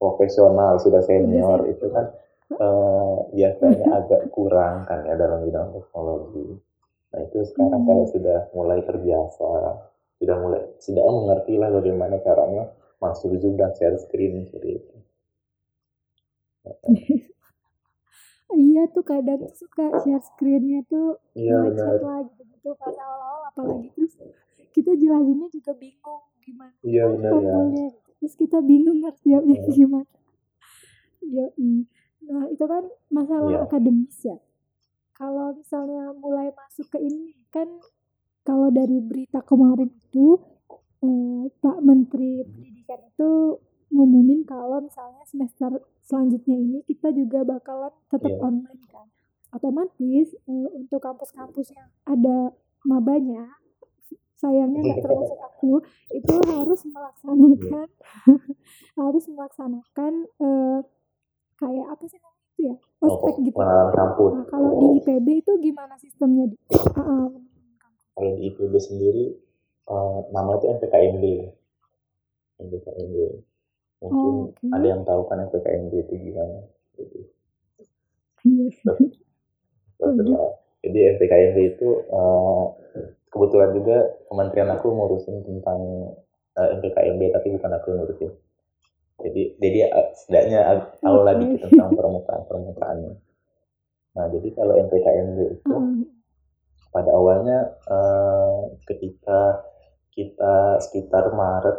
profesional 0.00 0.80
sudah 0.80 1.04
senior 1.04 1.68
itu 1.68 1.84
kan 1.92 2.08
eh, 2.56 3.16
biasanya 3.36 3.86
agak 3.92 4.32
kurang 4.32 4.88
kan 4.88 5.04
ya 5.04 5.20
dalam 5.20 5.44
bidang 5.44 5.76
teknologi 5.76 6.56
nah 7.06 7.20
itu 7.22 7.38
sekarang 7.46 7.82
Hmm. 7.82 7.88
kayak 7.88 8.08
sudah 8.10 8.38
mulai 8.50 8.80
terbiasa 8.82 9.48
sudah 10.16 10.36
mulai 10.36 10.62
sudah 10.78 11.04
mengerti 11.04 11.54
lah 11.54 11.70
bagaimana 11.70 12.16
caranya 12.18 12.64
masuk 12.96 13.36
zoom 13.36 13.54
dan 13.54 13.70
share 13.72 13.96
screen 13.96 14.44
seperti 14.44 14.80
itu 14.80 14.94
iya 18.56 18.86
tuh 18.88 19.02
kadang 19.02 19.42
tuh 19.42 19.52
suka 19.54 19.84
share 20.00 20.22
screennya 20.24 20.82
tuh 20.86 21.18
iya 21.32 21.60
macet 21.60 21.76
benar 21.76 21.94
lah 22.00 22.18
gitu-gitu 22.26 22.68
pas 22.74 22.94
awal-awal 22.96 23.42
apalagi 23.50 23.88
terus 23.92 24.14
kita 24.72 24.92
jelasinnya 24.94 25.48
juga 25.50 25.72
bingung 25.74 26.22
gimana 26.40 26.74
iya 26.80 27.04
benar 27.06 27.32
ya 27.36 27.54
gitu. 27.66 27.98
terus 28.16 28.34
kita 28.34 28.58
bingung 28.60 28.98
harus 29.02 29.20
jawabnya 29.20 29.56
Hmm. 29.56 29.70
gimana 29.70 30.08
Yoi. 31.20 31.72
nah 32.22 32.44
itu 32.48 32.64
kan 32.64 32.84
masalah 33.08 33.50
Iya. 33.52 33.58
akademis 33.62 34.18
ya 34.24 34.36
kalau 35.16 35.48
misalnya 35.52 36.12
mulai 36.14 36.52
masuk 36.52 36.86
ke 36.88 36.98
ini 37.00 37.32
kan 37.48 37.66
kalau 38.42 38.68
dari 38.70 39.00
berita 39.00 39.40
kemarin 39.42 39.88
itu 39.88 40.36
eh, 41.00 41.44
Pak 41.56 41.78
Menteri 41.80 42.44
Pendidikan 42.44 43.00
itu 43.02 43.30
ngumumin 43.88 44.44
kalau 44.44 44.78
misalnya 44.78 45.24
semester 45.24 45.70
selanjutnya 46.02 46.54
ini 46.54 46.78
kita 46.84 47.10
juga 47.10 47.42
bakalan 47.42 47.92
tetap 48.06 48.28
Iya. 48.28 48.42
online 48.42 48.82
kan. 48.86 49.06
Otomatis 49.50 50.36
eh, 50.36 50.68
untuk 50.70 51.00
kampus-kampus 51.00 51.72
yang 51.72 51.88
ada 52.04 52.52
mabanya 52.82 53.56
sayangnya 54.36 54.84
nggak 54.84 55.00
termasuk 55.00 55.38
aku 55.40 55.72
itu 56.12 56.34
harus 56.44 56.80
melaksanakan 56.84 57.88
harus 59.00 59.24
melaksanakan 59.26 60.12
eh, 60.36 60.78
kayak 61.56 61.86
apa 61.88 62.04
sih 62.04 62.20
namanya 62.20 62.35
itu 62.56 62.62
ya 62.66 62.74
ospek 62.98 63.28
Oh, 63.30 63.38
gitu 63.38 63.52
pengenalan 63.52 63.90
kampus. 63.92 64.32
nah, 64.32 64.44
kalau 64.48 64.70
di 64.74 64.86
IPB 64.98 65.26
itu 65.36 65.52
gimana 65.60 65.94
sistemnya 66.00 66.44
di 66.48 66.56
Kalau 68.16 68.32
di 68.32 68.48
IPB 68.48 68.74
sendiri, 68.80 69.24
eh, 69.86 70.18
nama 70.32 70.56
itu 70.56 70.66
MPKMB. 70.66 71.24
MPKMB. 72.58 73.16
Mungkin 73.98 74.32
Oh, 74.32 74.48
oke. 74.48 74.64
ada 74.72 74.86
yang 74.86 75.04
tahu 75.04 75.28
kan 75.28 75.44
MPKMB 75.44 75.92
itu 76.00 76.14
gimana. 76.16 76.64
Gitu. 76.96 77.18
iya. 78.42 78.72
Oh, 79.98 80.12
iya. 80.14 80.40
Jadi 80.80 80.98
MPKMB 81.12 81.56
itu 81.70 81.88
eh, 82.08 82.64
kebetulan 83.28 83.76
juga 83.76 83.96
kementerian 84.26 84.72
aku 84.72 84.86
ngurusin 84.88 85.44
tentang 85.44 85.80
MPKMB 86.56 87.36
tapi 87.36 87.52
bukan 87.52 87.70
aku 87.70 87.86
yang 87.90 87.98
ngurusin. 88.00 88.32
Jadi 89.16 89.42
jadi 89.56 89.78
eh, 89.88 90.08
setidaknya 90.12 90.60
tahu 91.00 91.18
lah 91.24 91.34
dikit 91.40 91.68
tentang 91.68 91.90
permukaan 91.96 92.42
permukaannya. 92.44 93.12
Nah 94.16 94.26
jadi 94.28 94.48
kalau 94.52 94.74
MPKMB 94.76 95.38
itu 95.56 95.72
Ah, 95.72 95.84
pada 96.92 97.10
awalnya 97.16 97.58
eh, 97.88 98.60
ketika 98.88 99.64
kita 100.12 100.80
sekitar 100.84 101.32
Maret 101.32 101.78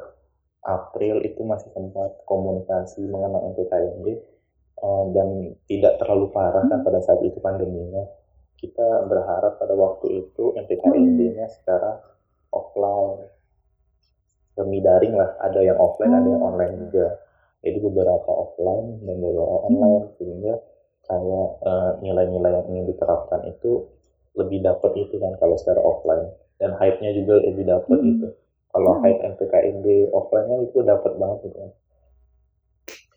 April 0.66 1.26
itu 1.26 1.42
masih 1.46 1.70
sempat 1.74 2.22
komunikasi 2.26 3.06
mengenai 3.06 3.54
MPKMB 3.54 4.06
eh, 4.82 5.06
dan 5.14 5.28
tidak 5.70 5.94
terlalu 6.02 6.34
parah 6.34 6.66
kan 6.66 6.82
pada 6.82 7.00
saat 7.06 7.22
itu 7.22 7.38
pandeminya. 7.38 8.02
Kita 8.58 9.06
berharap 9.06 9.62
pada 9.62 9.78
waktu 9.78 10.26
itu 10.26 10.58
MPKMB-nya 10.58 11.46
secara 11.54 12.02
offline 12.50 13.30
semi 14.58 14.82
daring 14.82 15.14
lah. 15.14 15.38
Ada 15.46 15.62
yang 15.62 15.78
offline 15.78 16.18
ada 16.18 16.26
yang 16.26 16.42
online 16.42 16.74
juga. 16.90 17.22
Jadi 17.62 17.78
beberapa 17.78 18.30
offline 18.34 19.06
dan 19.06 19.16
beberapa 19.22 19.56
online 19.70 20.18
sehingga 20.18 20.54
kayak 21.06 21.48
eh, 21.62 21.92
nilai-nilai 22.02 22.52
yang 22.58 22.66
ingin 22.74 22.86
diterapkan 22.90 23.46
itu 23.46 23.86
lebih 24.34 24.66
dapat 24.66 24.92
itu 24.98 25.22
kan 25.22 25.38
kalau 25.38 25.54
secara 25.62 25.82
offline. 25.82 26.34
Dan 26.58 26.74
hype-nya 26.74 27.14
juga 27.14 27.38
lebih 27.46 27.70
dapat 27.70 27.98
Hmm. 28.02 28.08
gitu. 28.10 28.28
Kalau 28.74 28.92
Hmm. 28.98 29.02
hype 29.06 29.22
MPKMB 29.22 30.10
offline-nya 30.10 30.58
itu 30.66 30.78
dapat 30.82 31.14
banget 31.22 31.38
gitu 31.46 31.58
kan. 31.62 31.72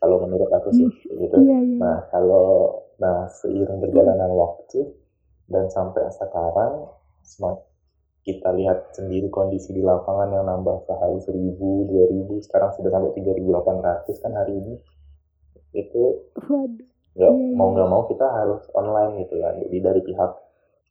Kalau 0.00 0.16
menurut 0.24 0.48
aku 0.48 0.68
sih 0.72 0.88
gitu. 1.08 1.36
Iya 1.40 1.58
iya. 1.60 1.76
Nah, 1.80 1.98
kalau 2.12 2.80
nah 3.00 3.24
seiring 3.28 3.80
berjalannya 3.80 4.28
waktu 4.32 4.92
dan 5.48 5.68
sampai 5.72 6.04
sekarang 6.12 6.88
semak- 7.24 7.64
kita 8.26 8.48
lihat 8.52 8.92
sendiri 8.96 9.28
kondisi 9.32 9.72
di 9.72 9.82
lapangan 9.82 10.28
yang 10.36 10.44
nambah 10.46 10.84
sehari 10.86 11.18
1000, 11.24 11.88
2000, 11.88 12.44
sekarang 12.46 12.70
sudah 12.76 12.90
sampai 12.92 13.12
3800 13.16 14.22
kan 14.22 14.32
hari 14.36 14.52
ini. 14.60 14.74
Itu 15.74 16.02
nggak 17.16 17.32
Iya, 17.32 17.56
mau 17.58 17.68
iya. 17.68 17.74
nggak 17.74 17.88
mau 17.90 18.02
kita 18.10 18.26
harus 18.38 18.62
online 18.76 19.12
gitu 19.26 19.34
kan. 19.42 19.54
Jadi 19.62 19.76
dari 19.82 20.00
pihak 20.08 20.30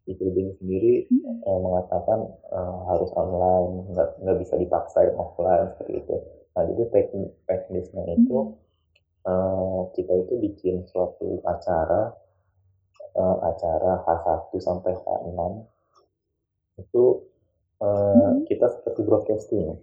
IPB 0.09 0.37
sendiri 0.59 0.93
Hmm. 1.09 1.37
eh, 1.47 1.59
mengatakan 1.65 2.19
eh, 2.57 2.77
harus 2.89 3.09
online, 3.15 3.71
nggak 3.93 4.09
nggak 4.25 4.37
bisa 4.43 4.55
dipaksain 4.57 5.13
offline 5.15 5.69
seperti 5.75 5.93
itu. 6.03 6.15
Nah, 6.55 6.63
jadi 6.65 6.83
teknik 6.93 7.29
teknisnya 7.47 8.03
itu 8.17 8.37
eh, 9.29 9.79
kita 9.95 10.13
itu 10.23 10.33
bikin 10.45 10.75
suatu 10.89 11.39
acara 11.45 12.01
eh, 13.15 13.37
acara 13.51 13.91
H1 14.05 14.51
sampai 14.59 14.93
H6 14.97 15.39
itu 16.79 17.03
eh, 17.79 18.15
Mhm. 18.15 18.43
kita 18.45 18.65
seperti 18.69 19.01
broadcasting 19.03 19.79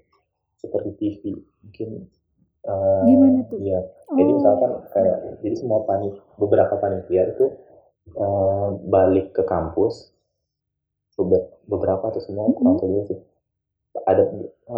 seperti 0.57 0.90
TV 0.97 1.23
mungkin 1.62 2.09
eh, 2.64 3.05
Gimana 3.07 3.40
tuh? 3.47 3.59
ya 3.61 3.81
jadi 4.12 4.31
Oh. 4.31 4.37
misalkan 4.37 4.70
kayak 4.90 5.18
jadi 5.40 5.55
semua 5.57 5.85
panit 5.85 6.12
beberapa 6.37 6.75
panitia 6.77 7.31
itu 7.31 7.47
eh, 8.12 8.68
balik 8.87 9.33
ke 9.33 9.42
kampus 9.44 10.12
Bebe- 11.16 11.49
beberapa 11.64 12.12
atau 12.12 12.20
semua 12.20 12.44
Mhm. 12.47 12.55
kurang 12.55 12.77
juga 12.77 13.03
sih 13.09 13.18
ada 14.05 14.29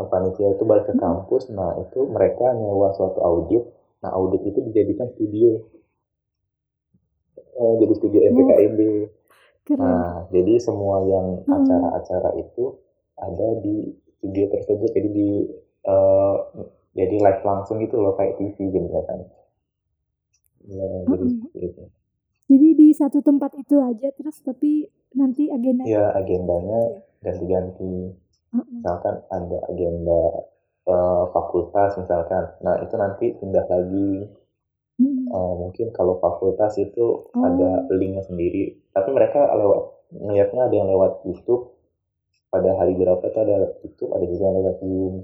panitia 0.07 0.55
itu 0.55 0.63
balik 0.63 0.87
ke 0.87 0.95
kampus 0.95 1.51
nah 1.51 1.75
itu 1.77 2.07
mereka 2.07 2.55
nyewa 2.55 2.95
suatu 2.95 3.19
audit 3.19 3.67
nah 3.99 4.15
audit 4.15 4.47
itu 4.47 4.63
dijadikan 4.63 5.11
studio 5.11 5.59
Eh, 7.59 7.75
jadi 7.83 7.91
studio 7.91 8.21
MPKMB 8.23 8.81
keren 9.69 9.99
Nah, 9.99 10.29
jadi 10.35 10.55
semua 10.67 10.97
yang 11.13 11.29
Hmm. 11.47 11.53
acara-acara 11.59 12.31
itu 12.43 12.65
ada 13.27 13.49
di 13.65 13.77
studio 14.19 14.45
tersebut. 14.55 14.91
Jadi 14.97 15.09
di 15.19 15.29
eh, 15.95 16.35
jadi 16.99 17.17
live 17.25 17.43
langsung 17.51 17.77
gitu 17.85 17.97
loh 18.05 18.15
kayak 18.19 18.37
TV 18.39 18.57
gitu 18.75 18.89
ya 18.97 19.03
kan. 19.09 19.21
Ya, 20.69 20.87
jadi 21.11 21.27
Mm-mm. 21.27 21.33
seperti 21.33 21.59
itu. 21.67 21.83
jadi 22.51 22.69
di 22.81 22.89
satu 23.01 23.19
tempat 23.29 23.51
itu 23.63 23.77
aja 23.91 24.09
terus 24.19 24.37
tapi 24.47 24.73
nanti 25.21 25.45
agenda 25.57 25.87
Ya 25.93 26.03
agendanya 26.21 26.81
ganti-ganti. 27.25 27.95
Mm-mm. 28.55 28.83
Misalkan 28.83 29.17
ada 29.39 29.59
agenda 29.71 30.21
eh, 30.95 31.25
fakultas 31.35 31.91
misalkan. 32.03 32.45
Nah, 32.65 32.77
itu 32.85 32.95
nanti 33.05 33.27
pindah 33.41 33.67
lagi. 33.75 34.11
Eh, 35.29 35.53
mungkin 35.61 35.93
kalau 35.93 36.17
fakultas 36.19 36.81
itu 36.81 37.29
Oh. 37.37 37.45
ada 37.45 37.85
linknya 37.93 38.25
sendiri. 38.25 38.81
Tapi 38.97 39.09
mereka 39.13 39.45
lewat 39.53 39.83
ngeliatnya 40.17 40.61
ada 40.67 40.75
yang 40.75 40.89
lewat 40.89 41.21
YouTube. 41.29 41.77
Pada 42.49 42.73
hari 42.81 42.97
berapa 42.97 43.21
itu 43.21 43.39
ada 43.45 43.77
YouTube, 43.85 44.11
ada 44.17 44.25
juga 44.25 44.43
yang 44.49 44.57
lewat 44.57 44.77
Zoom. 44.81 45.15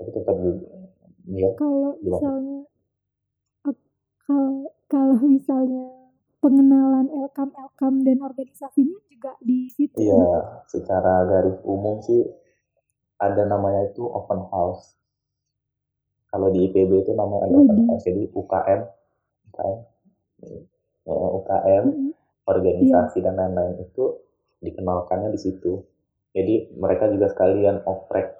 Tapi 0.00 0.10
tetap. 0.16 0.36
Ya, 1.30 1.50
kalau 1.60 1.94
misalnya 2.00 2.64
kalau 4.24 4.72
kalau 4.88 5.18
misalnya 5.20 5.84
pengenalan 6.40 7.12
Elkam 7.12 7.52
Elkam 7.52 8.00
dan 8.02 8.18
organisasinya 8.24 8.96
juga 9.12 9.36
di 9.44 9.68
situ 9.68 10.00
iya. 10.00 10.64
Secara 10.64 11.28
garis 11.28 11.60
umum 11.68 12.00
sih 12.00 12.24
ada 13.20 13.44
namanya 13.44 13.92
itu 13.92 14.00
open 14.08 14.48
house. 14.48 14.96
Kalau 16.30 16.48
di 16.48 16.70
IPB 16.70 17.02
itu 17.02 17.12
namanya 17.12 17.50
ada. 17.50 17.58
Jadi 17.98 18.30
UKM, 18.30 18.80
UKM, 19.50 19.78
UKM, 21.10 21.84
organisasi 22.46 23.18
dan 23.20 23.34
lain-lain 23.34 23.82
itu 23.82 24.14
dikenalkannya 24.62 25.34
di 25.34 25.40
situ. 25.42 25.82
Jadi 26.30 26.78
mereka 26.78 27.10
juga 27.10 27.26
sekalian 27.26 27.82
oprek 27.82 28.38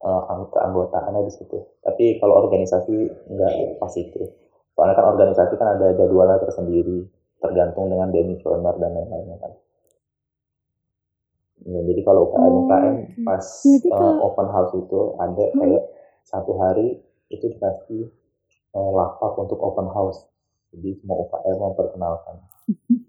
ang- 0.00 0.48
keanggotaannya 0.48 1.28
di 1.28 1.32
situ. 1.32 1.58
Tapi 1.84 2.16
kalau 2.16 2.40
organisasi 2.40 2.94
nggak 3.28 3.52
pas 3.76 3.92
itu. 3.92 4.32
Soalnya 4.72 4.96
kan 4.96 5.06
organisasi 5.12 5.56
kan 5.56 5.68
ada 5.76 5.92
jadwalnya 5.92 6.40
tersendiri, 6.40 7.08
tergantung 7.40 7.88
dengan 7.88 8.12
demisioner 8.12 8.76
dan 8.76 8.92
lain-lainnya 8.92 9.36
kan. 9.40 9.52
Ya, 11.66 11.80
jadi 11.82 12.00
kalau 12.04 12.28
UKM 12.30 12.44
Oh, 12.44 12.60
UKM 12.64 12.94
oke. 12.94 13.24
pas 13.24 13.44
kalau- 13.88 14.20
open 14.22 14.48
house 14.52 14.72
itu 14.76 15.00
ada 15.18 15.44
Hmm. 15.50 15.58
kayak 15.58 15.84
satu 16.22 16.52
hari 16.60 17.00
itu 17.34 17.44
dikasih 17.52 18.02
eh, 18.76 18.90
lapak 18.98 19.32
untuk 19.42 19.58
open 19.62 19.88
house. 19.90 20.20
Jadi 20.74 20.98
semua 21.00 21.16
UKM 21.24 21.56
memperkenalkan. 21.62 22.36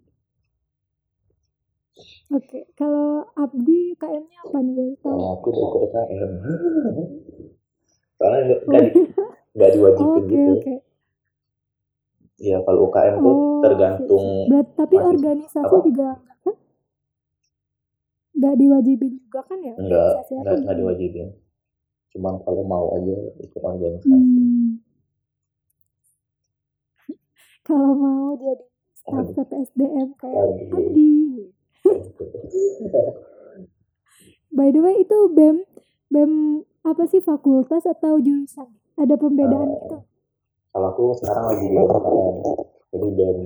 Oke, 2.27 2.67
kalau 2.75 3.23
Abdi 3.39 3.95
UKM-nya 3.95 4.39
apa 4.43 4.57
nih 4.59 4.73
boleh 4.75 4.95
tahu? 4.99 5.15
Kalau 5.15 5.27
aku 5.39 5.47
ikut 5.55 5.81
UKM. 5.87 6.31
Soalnya 8.17 8.39
nggak 8.43 8.61
nggak 8.67 8.81
di- 8.85 8.95
nggak 9.57 9.69
diwajibin 9.75 10.23
Oke 10.27 10.35
gitu. 10.35 10.51
oke. 10.53 10.75
Ya 12.37 12.57
kalau 12.65 12.79
UKM 12.89 13.15
tuh 13.17 13.33
Oh, 13.33 13.61
tergantung 13.65 14.25
Berat, 14.49 14.67
tapi 14.77 14.95
mahasiswa. 14.97 15.17
organisasi 15.17 15.65
Apa? 15.65 15.77
juga 15.89 16.05
enggak 16.21 16.37
kan? 16.45 16.55
Diwajibin 18.61 19.13
juga 19.25 19.39
kan 19.49 19.59
ya? 19.65 19.73
enggak 19.81 20.09
enggak 20.37 20.53
enggak 20.61 20.75
gimana? 20.77 20.79
diwajibin. 20.79 21.27
Cuman 22.17 22.41
kalau 22.41 22.65
mau 22.65 22.97
aja 22.97 23.13
ikut 23.37 23.61
organisasi. 23.61 24.09
Hmm. 24.09 24.81
Kalau 27.61 27.93
mau 27.93 28.33
jadi 28.33 28.65
staf 28.97 29.37
PPSDM 29.37 30.17
kayak. 30.17 30.73
Abdi. 30.73 31.13
By 34.49 34.73
the 34.73 34.81
way 34.81 34.97
itu 34.97 35.29
BEM 35.29 35.61
BEM 36.09 36.31
apa 36.81 37.05
sih 37.05 37.21
fakultas 37.21 37.85
atau 37.85 38.17
jurusan? 38.17 38.65
Ada 38.97 39.13
pembedaan 39.13 39.67
Eh, 39.67 39.77
gitu? 39.77 39.97
Kalau 40.73 40.87
aku 40.89 41.13
sekarang 41.21 41.53
lagi 41.53 41.65
di 41.67 41.77
UKM. 41.77 42.35
Jadi 42.87 43.07
BEM 43.13 43.37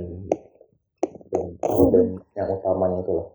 BEM, 1.28 1.48
oh, 1.68 1.92
BEM 1.92 2.08
yang 2.32 2.48
utamanya 2.48 3.04
itu 3.04 3.12
loh. 3.12 3.28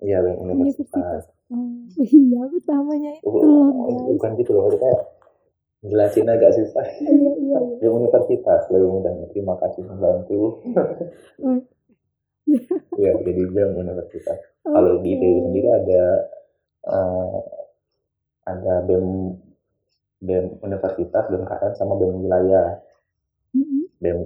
Iya 0.00 0.24
BEM 0.24 0.36
universitas. 0.40 1.28
Universitas. 1.46 1.84
Oh, 1.94 2.04
iya 2.04 2.40
utamanya 2.48 3.10
itu 3.14 3.26
Oh, 3.26 3.38
loh 3.38 3.68
oh, 3.68 3.86
guys. 3.86 4.16
bukan 4.16 4.30
gitu 4.36 4.50
loh, 4.50 4.66
kayak 4.72 5.00
jelasin 5.82 6.26
agak 6.26 6.50
susah 6.52 6.86
Iya, 6.96 7.12
iya, 7.12 7.32
iya. 7.36 7.58
di 7.76 7.86
universitas 7.86 8.62
lebih 8.68 8.88
mudahnya 8.90 9.26
terima 9.30 9.54
kasih 9.58 9.84
membantu 9.84 10.64
Oh, 11.40 11.60
ya 12.94 13.12
jadi 13.20 13.42
BEM 13.46 13.70
universitas 13.74 14.38
kalau 14.62 14.96
di. 14.96 15.12
ITB 15.12 15.22
sendiri 15.44 15.68
ada 15.70 16.02
eh, 16.84 17.38
ada 18.44 18.74
BEM 18.82 19.06
BEM 20.20 20.44
universitas 20.60 21.24
BEM 21.28 21.44
KM 21.44 21.72
sama 21.74 21.94
BEM 21.94 22.14
wilayah 22.18 22.80
Mm-mm. 23.52 23.88
BEM 23.98 24.18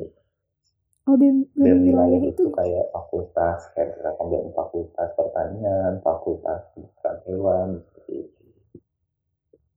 Oh, 1.08 1.16
BEM, 1.16 1.48
BEM 1.56 1.88
wilayah 1.88 2.20
wilayah 2.20 2.20
itu 2.28 2.44
itu 2.44 2.52
kayak 2.52 2.84
fakultas 2.92 3.64
kayak 3.72 3.96
misalkan 3.96 4.26
BEM 4.28 4.48
fakultas 4.52 5.08
pertanian 5.16 5.92
fakultas 6.04 6.60
kedokteran 6.76 7.16
hewan 7.24 7.68
seperti 7.80 8.12
itu 8.28 8.44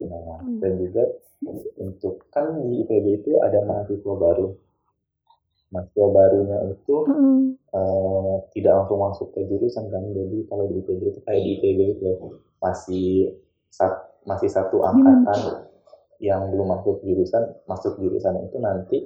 nah 0.02 0.20
iya. 0.20 0.60
dan 0.60 0.72
juga 0.76 1.04
untuk 1.80 2.26
kan 2.36 2.58
di 2.68 2.84
ITB 2.84 3.24
itu 3.24 3.32
ada 3.40 3.64
mahasiswa 3.64 4.14
baru 4.18 4.60
mahasiswa 5.72 6.08
barunya 6.12 6.58
itu 6.74 6.96
Heeh. 7.08 7.40
eh, 7.80 8.36
tidak 8.52 8.74
langsung 8.84 9.00
masuk 9.00 9.28
ke 9.32 9.48
jurusan 9.48 9.88
kan 9.88 10.04
jadi 10.12 10.38
kalau 10.52 10.68
di 10.68 10.84
ITB 10.84 11.02
itu 11.16 11.20
kayak 11.24 11.42
di 11.48 11.50
ITB 11.56 11.80
itu 11.96 12.10
masih 12.60 13.40
sat- 13.72 14.12
masih 14.28 14.52
satu 14.52 14.84
Gimana? 14.84 15.24
angkatan 15.24 15.40
yang 16.20 16.52
belum 16.52 16.76
masuk 16.76 17.00
jurusan 17.08 17.56
masuk 17.72 17.96
jurusan 18.04 18.36
itu 18.52 18.58
nanti 18.60 18.98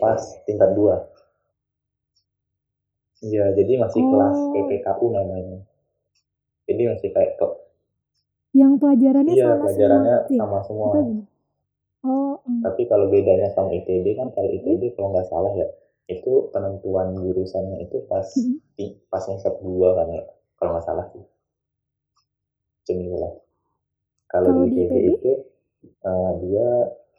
pas 0.00 0.18
tingkat 0.48 0.72
dua 0.72 1.04
iya 3.24 3.44
jadi 3.58 3.72
masih 3.82 4.02
kelas 4.02 4.36
Oh. 4.36 4.52
PPKU 4.54 5.06
namanya 5.12 5.58
jadi 6.68 6.82
masih 6.94 7.08
kayak 7.14 7.32
ke 7.38 7.46
Yang 8.50 8.72
pelajarannya 8.82 9.34
iya 9.36 9.46
sama 9.46 9.60
pelajarannya 9.62 10.16
semua 10.18 10.30
ya? 10.34 10.38
sama 10.42 10.58
semua? 10.66 10.88
Oh, 12.00 12.34
mm. 12.48 12.60
tapi 12.64 12.82
kalau 12.88 13.06
bedanya 13.12 13.48
sama 13.52 13.70
ITB 13.76 14.06
kan 14.16 14.28
kalau 14.32 14.48
ITB 14.48 14.82
kalau 14.96 15.12
nggak 15.12 15.28
salah 15.28 15.52
ya 15.54 15.68
itu 16.10 16.50
penentuan 16.50 17.14
jurusannya 17.14 17.76
itu 17.84 18.02
pas 18.10 18.26
Mm. 18.26 18.56
di- 18.74 18.96
pas 19.12 19.22
semester 19.22 19.52
dua 19.60 19.88
kan 20.00 20.08
ya 20.16 20.24
kalau 20.58 20.70
nggak 20.74 20.86
salah 20.88 21.06
sih 21.12 21.22
cemilan 22.88 23.34
kalau 24.32 24.48
Kalau 24.50 24.64
di 24.66 24.80
ITB 24.82 24.94
itu 25.14 25.32
eh, 26.08 26.30
dia 26.42 26.68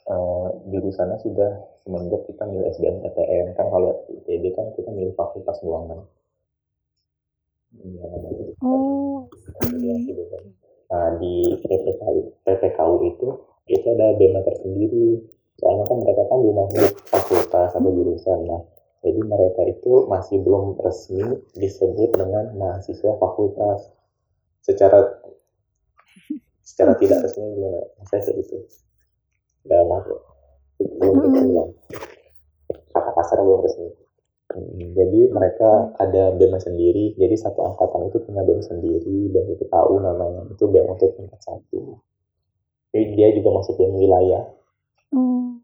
eh, 0.10 0.48
jurusannya 0.72 1.18
sudah 1.22 1.52
semenjak 1.82 2.22
kita 2.30 2.44
milih 2.46 2.70
SBMPTN 2.74 3.58
kan 3.58 3.68
kalau 3.70 4.06
ITB 4.10 4.54
kan 4.54 4.70
kita 4.78 4.90
milih 4.94 5.14
fakultas 5.18 5.58
doang 5.62 5.90
kan 5.90 6.02
Oh. 8.62 9.32
Nah 10.92 11.08
di 11.24 11.36
PPKU, 11.64 12.44
PPKU 12.44 12.96
itu 13.08 13.28
itu 13.72 13.88
ada 13.96 14.12
BEM 14.20 14.44
tersendiri. 14.44 15.24
Soalnya 15.56 15.88
kan 15.88 15.98
mereka 16.04 16.28
kan 16.28 16.38
belum 16.42 16.58
masuk 16.68 16.92
fakultas 17.08 17.72
atau 17.72 17.92
jurusan. 17.96 18.40
Nah 18.44 18.62
jadi 19.02 19.22
mereka 19.24 19.62
itu 19.72 20.06
masih 20.12 20.44
belum 20.44 20.78
resmi 20.84 21.24
disebut 21.56 22.12
dengan 22.20 22.52
mahasiswa 22.60 23.16
fakultas. 23.18 23.88
Secara 24.62 25.24
secara 26.62 26.94
tidak 27.00 27.24
resmi 27.24 27.56
belum 27.56 27.88
saya 28.04 28.20
kayak 28.20 28.36
gitu. 28.44 28.58
Ya 29.64 29.80
masuk 29.88 30.20
belum 31.02 31.48
lah. 31.52 31.68
Kata 32.94 33.10
kasar 33.18 33.40
belum. 33.42 33.62
Hmm, 34.52 34.92
Jadi 34.92 35.32
mereka 35.32 35.96
ada 35.96 36.36
BEM 36.36 36.60
sendiri, 36.60 37.16
jadi 37.16 37.36
satu 37.40 37.64
angkatan 37.64 38.12
itu 38.12 38.20
punya 38.20 38.44
BEM 38.44 38.60
sendiri, 38.60 39.32
dan 39.32 39.48
itu 39.48 39.64
tahu 39.66 39.96
namanya, 39.98 40.44
itu 40.52 40.64
BEM 40.68 40.92
untuk 40.92 41.16
tingkat 41.16 41.40
satu. 41.40 42.04
Jadi 42.92 43.16
dia 43.16 43.32
juga 43.32 43.50
masuk 43.56 43.80
BEM 43.80 43.96
wilayah. 43.96 44.44
Oh. 45.16 45.56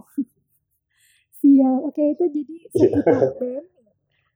Sial. 1.38 1.84
Oke, 1.84 2.16
itu 2.16 2.24
jadi 2.24 2.56
seputar 2.72 3.36
BEM. 3.40 3.64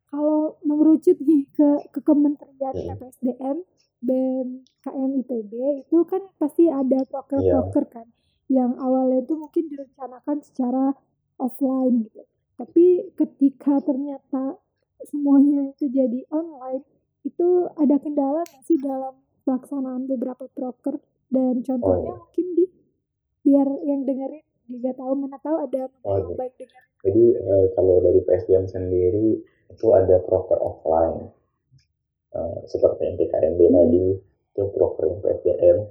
Kalau 0.06 0.60
mengerucut 0.60 1.16
nih 1.18 1.48
ke 1.50 1.68
ke 1.88 2.00
Kementerian 2.04 2.74
Hmm. 2.76 3.00
PPSDM, 3.00 3.56
BEM 4.04 4.48
KM 4.84 5.10
ITB 5.24 5.52
itu 5.82 5.98
kan 6.04 6.20
pasti 6.36 6.68
ada 6.68 7.00
Iya. 7.00 7.08
proker-proker 7.08 7.84
kan 7.88 8.06
yang 8.52 8.76
awalnya 8.76 9.24
itu 9.24 9.34
mungkin 9.34 9.64
direncanakan 9.72 10.44
secara 10.44 10.92
offline 11.40 12.04
gitu. 12.04 12.22
Tapi 12.60 12.84
ketika 13.16 13.80
ternyata 13.80 14.60
semuanya 15.08 15.72
itu 15.72 15.88
jadi 15.88 16.20
online, 16.30 16.84
itu 17.24 17.48
ada 17.80 17.96
kendala 17.96 18.44
nggak 18.44 18.62
sih 18.68 18.76
dalam 18.76 19.16
pelaksanaan 19.42 20.04
beberapa 20.06 20.46
proker 20.52 21.00
dan 21.32 21.64
contohnya 21.64 22.12
iya. 22.12 22.20
mungkin 22.20 22.46
di 22.54 22.64
biar 23.42 23.68
yang 23.82 24.00
dengerin 24.06 24.44
juga 24.68 24.90
tahu 24.94 25.12
mana 25.16 25.38
tahu 25.42 25.56
ada 25.64 25.90
Oh, 26.06 26.18
iya. 26.20 26.34
baik 26.36 26.54
dengar. 26.60 26.84
Jadi 27.02 27.24
eh, 27.34 27.64
kalau 27.74 27.98
dari 27.98 28.20
PSDM 28.22 28.66
sendiri 28.68 29.42
itu 29.72 29.86
ada 29.96 30.20
proker 30.22 30.60
offline, 30.60 31.32
Eh, 32.32 32.58
seperti 32.64 33.12
MPKMB 33.12 33.60
Hmm. 33.60 33.76
tadi 33.76 34.04
itu 34.16 34.62
proker 34.72 35.04
PSDM 35.20 35.84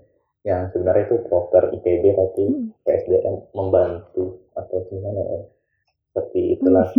yang 0.50 0.62
sebenarnya 0.74 1.04
itu 1.10 1.18
proker 1.30 1.64
ITB 1.76 2.04
tapi 2.18 2.44
Hmm. 2.48 2.74
PSDM 2.86 3.36
membantu 3.58 4.26
atau 4.58 4.78
gimana 4.90 5.22
ya 5.22 5.42
seperti 6.12 6.40
itulah. 6.58 6.88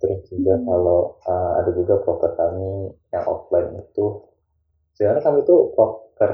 Terus 0.00 0.20
juga 0.28 0.54
Hmm. 0.56 0.66
kalau 0.68 1.00
uh, 1.24 1.50
ada 1.60 1.70
juga 1.72 1.94
proker 2.04 2.32
kami 2.36 2.92
yang 3.12 3.24
offline 3.24 3.70
itu 3.80 4.04
sebenarnya 4.96 5.22
kami 5.24 5.40
tuh 5.48 5.72
proker 5.76 6.32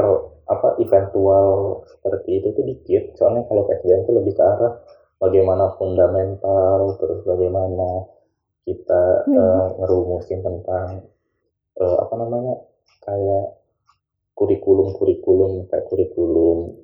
apa 0.54 0.68
eventual 0.82 1.48
seperti 1.92 2.30
itu 2.42 2.48
tuh 2.56 2.64
dikit. 2.66 3.02
Soalnya 3.18 3.42
kalau 3.48 3.62
PSDM 3.68 4.00
itu 4.06 4.12
lebih 4.18 4.34
ke 4.38 4.42
arah 4.42 4.74
bagaimana 5.22 5.64
fundamental, 5.78 6.78
terus 7.00 7.20
bagaimana 7.26 7.88
kita 8.66 9.02
Wih. 9.26 9.36
uh, 9.38 9.66
ngerumusin 9.82 10.40
tentang 10.46 10.86
uh, 11.82 11.96
apa 12.06 12.14
namanya 12.14 12.54
kayak 13.02 13.58
kurikulum-kurikulum 14.38 15.66
kayak 15.66 15.84
kurikulum 15.90 16.78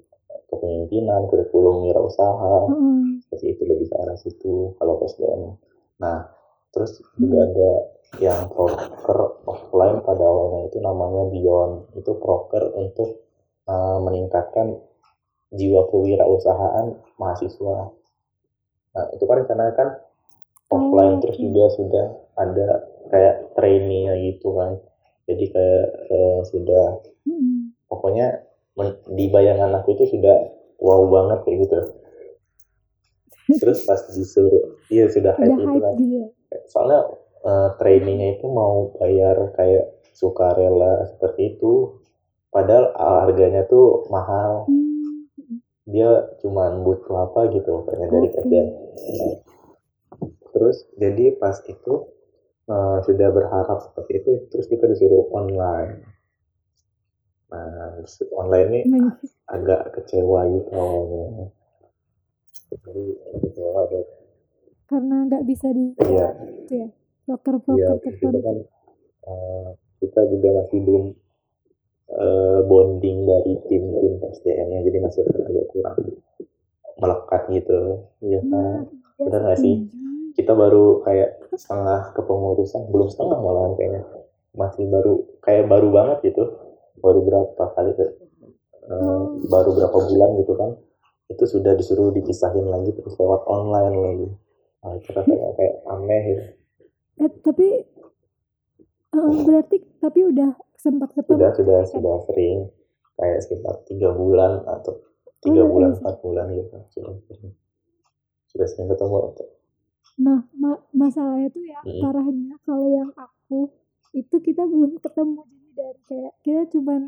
kepemimpinan, 0.49 1.29
kurikulum 1.29 1.87
wirausaha, 1.87 2.73
Heeh. 2.73 3.21
seperti 3.23 3.47
itu 3.55 3.63
lebih 3.69 3.87
ke 3.93 3.97
arah 4.01 4.19
situ 4.19 4.75
kalau 4.81 4.99
PSDM. 4.99 5.55
Nah, 6.01 6.27
terus 6.73 6.99
juga 7.21 7.39
ada 7.47 7.71
yang 8.17 8.49
proker 8.49 9.45
offline 9.45 10.01
pada 10.01 10.25
awalnya 10.25 10.73
itu 10.73 10.81
namanya 10.81 11.29
Beyond. 11.29 11.93
Itu 12.01 12.17
proker 12.17 12.73
untuk 12.73 13.29
uh, 13.69 14.01
meningkatkan 14.01 14.81
jiwa 15.53 15.85
kewirausahaan 15.93 16.97
mahasiswa. 17.21 17.93
Nah, 18.97 19.05
itu 19.13 19.25
kan 19.29 19.37
rencananya 19.45 19.75
kan 19.77 19.89
offline 20.73 21.21
Oh, 21.21 21.21
terus 21.25 21.39
juga 21.41 21.65
sudah 21.77 22.07
ada 22.37 22.89
kayak 23.12 23.35
trainee 23.57 24.09
gitu 24.33 24.55
kan. 24.57 24.79
Jadi 25.29 25.44
kayak 25.53 25.87
eh, 26.09 26.40
sudah 26.49 26.87
Mm-mm. 27.29 27.77
pokoknya 27.88 28.44
men- 28.77 29.01
di 29.12 29.29
bayangan 29.29 29.77
aku 29.81 29.97
itu 29.97 30.16
sudah 30.16 30.37
wow 30.81 31.05
banget 31.09 31.38
kayak 31.44 31.59
gitu. 31.68 31.77
Terus 33.49 33.85
pas 33.88 34.01
disuruh, 34.12 34.77
iya 34.92 35.09
sudah 35.09 35.33
Udah 35.37 35.44
hype 35.49 35.57
itu 35.57 35.68
hype 35.68 35.85
kan. 35.85 35.94
gitu 35.97 36.14
ya. 36.16 36.27
Soalnya 36.68 37.01
eh, 37.44 37.68
trainingnya 37.81 38.29
itu 38.40 38.47
mau 38.49 38.92
bayar 38.97 39.53
kayak 39.57 39.85
sukarela 40.12 41.09
seperti 41.12 41.57
itu. 41.57 42.01
Padahal 42.49 42.92
harganya 42.97 43.68
tuh 43.68 44.09
mahal. 44.09 44.64
Hmm. 44.68 45.25
Dia 45.88 46.29
cuma 46.44 46.68
butuh 46.81 47.29
apa 47.29 47.49
gitu 47.53 47.85
pokoknya 47.85 48.07
dari. 48.09 48.29
PSDM. 48.29 48.68
Terus 50.53 50.77
jadi 50.97 51.37
pas 51.37 51.57
itu 51.64 51.94
eh, 52.69 52.99
sudah 53.03 53.29
berharap 53.31 53.79
seperti 53.83 54.13
itu, 54.19 54.31
terus 54.49 54.67
kita 54.67 54.85
disuruh 54.87 55.27
online. 55.33 56.05
Nah, 57.49 57.97
online 58.35 58.69
ini 58.69 58.81
agak 59.49 59.97
kecewa 59.97 60.45
gitu 60.47 60.69
awalnya. 60.71 61.49
Jadi 62.69 63.05
kecewa 63.41 63.81
deh. 63.89 64.05
karena 64.85 65.29
nggak 65.29 65.45
bisa 65.45 65.69
di 65.69 65.93
Iya. 66.01 66.29
gitu 66.65 66.73
ya. 66.75 66.89
Iya, 66.89 66.89
Proker-proker 67.27 67.93
terus 68.01 68.17
juga 68.17 68.29
tertentu. 68.33 68.41
kan 68.41 68.57
eh, 69.29 69.69
kita 70.01 70.21
juga 70.29 70.49
masih 70.59 70.79
belum 70.81 71.05
eh, 72.09 72.61
bonding 72.65 73.19
dari 73.25 73.53
tim-tim 73.69 74.15
SDM-nya, 74.23 74.81
jadi 74.81 74.99
masih 74.99 75.21
agak 75.29 75.67
kurang 75.69 75.97
melekat 76.97 77.43
gitu. 77.53 77.81
Iya 78.21 78.41
kan? 78.41 78.49
Nah, 78.49 78.77
iya 78.89 79.25
Benar 79.25 79.41
nggak 79.45 79.59
sih? 79.61 79.75
Kita 80.35 80.53
baru 80.53 81.05
kayak 81.05 81.38
setengah 81.59 82.14
kepengurusan, 82.14 82.87
belum 82.88 83.11
setengah 83.11 83.38
malahan 83.42 83.75
kayaknya. 83.75 84.03
Masih 84.55 84.87
baru 84.87 85.27
kayak 85.42 85.66
baru 85.66 85.88
banget 85.90 86.18
gitu. 86.33 86.44
Baru 87.03 87.21
berapa 87.27 87.64
kali 87.75 87.92
ke- 87.99 88.14
eh, 88.88 88.94
Oh. 88.94 89.42
baru 89.51 89.71
berapa 89.75 89.99
bulan 89.99 90.31
gitu 90.40 90.55
kan. 90.55 90.71
Itu 91.29 91.44
sudah 91.44 91.77
disuruh 91.77 92.14
dipisahin 92.14 92.64
lagi 92.64 92.94
terus 92.94 93.18
lewat 93.18 93.44
online 93.44 93.97
lagi. 93.99 94.29
Nah, 94.79 94.92
itu 94.97 95.09
rasanya 95.12 95.51
kayak 95.59 95.75
aneh 95.85 96.23
ya. 96.25 96.42
Eh, 97.18 97.31
tapi 97.42 97.66
Eh, 99.09 99.37
berarti 99.40 99.81
tapi 99.99 100.21
udah 100.21 100.53
sempat 100.77 101.11
ketemu 101.16 101.33
sudah 101.40 101.51
sudah 101.57 101.81
sudah 101.88 102.16
sering 102.29 102.68
kayak 103.16 103.40
sekitar 103.40 103.75
tiga 103.88 104.12
bulan 104.12 104.62
atau 104.68 105.01
tiga 105.40 105.64
iya, 105.64 105.71
bulan 105.71 105.90
empat 105.97 106.16
bulan 106.21 106.47
gitu 106.53 106.77
sudah 106.92 107.16
sering 107.27 107.53
sudah 108.53 108.66
sering 108.68 108.87
ketemu 108.92 109.16
Nah, 110.19 110.39
ma- 110.53 110.83
masalahnya 110.93 111.49
tuh 111.49 111.63
ya 111.63 111.79
Mm-mm. 111.81 112.03
parahnya 112.03 112.57
kalau 112.63 112.91
yang 112.91 113.11
aku 113.15 113.71
itu 114.11 114.37
kita 114.41 114.65
belum 114.65 114.99
ketemu 114.99 115.41
jadi 115.45 115.71
dari 115.73 116.01
kayak 116.05 116.33
kita 116.43 116.63
cuman 116.75 117.01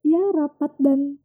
ya 0.00 0.22
rapat 0.32 0.72
dan 0.78 1.20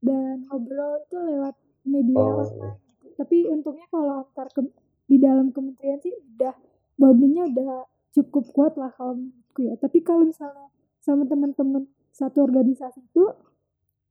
dan 0.00 0.42
ngobrol 0.44 0.98
itu 1.00 1.16
lewat 1.16 1.54
media 1.84 2.18
Oh. 2.18 2.42
online 2.42 2.74
gitu. 2.98 3.06
Tapi 3.14 3.36
untungnya 3.46 3.86
kalau 3.88 4.12
antar 4.20 4.48
ke, 4.48 4.60
di 5.06 5.16
dalam 5.16 5.50
kementerian 5.50 5.98
sih 5.98 6.10
udah 6.10 6.54
bondingnya 6.94 7.44
udah 7.46 7.72
cukup 8.12 8.44
kuat 8.50 8.74
lah 8.74 8.90
kalau 8.90 9.14
menurutku 9.14 9.60
ya. 9.62 9.74
Tapi 9.76 10.02
kalau 10.02 10.26
misalnya 10.26 10.70
sama 10.98 11.22
teman-teman 11.22 11.86
satu 12.10 12.42
organisasi 12.42 12.98
itu 13.00 13.30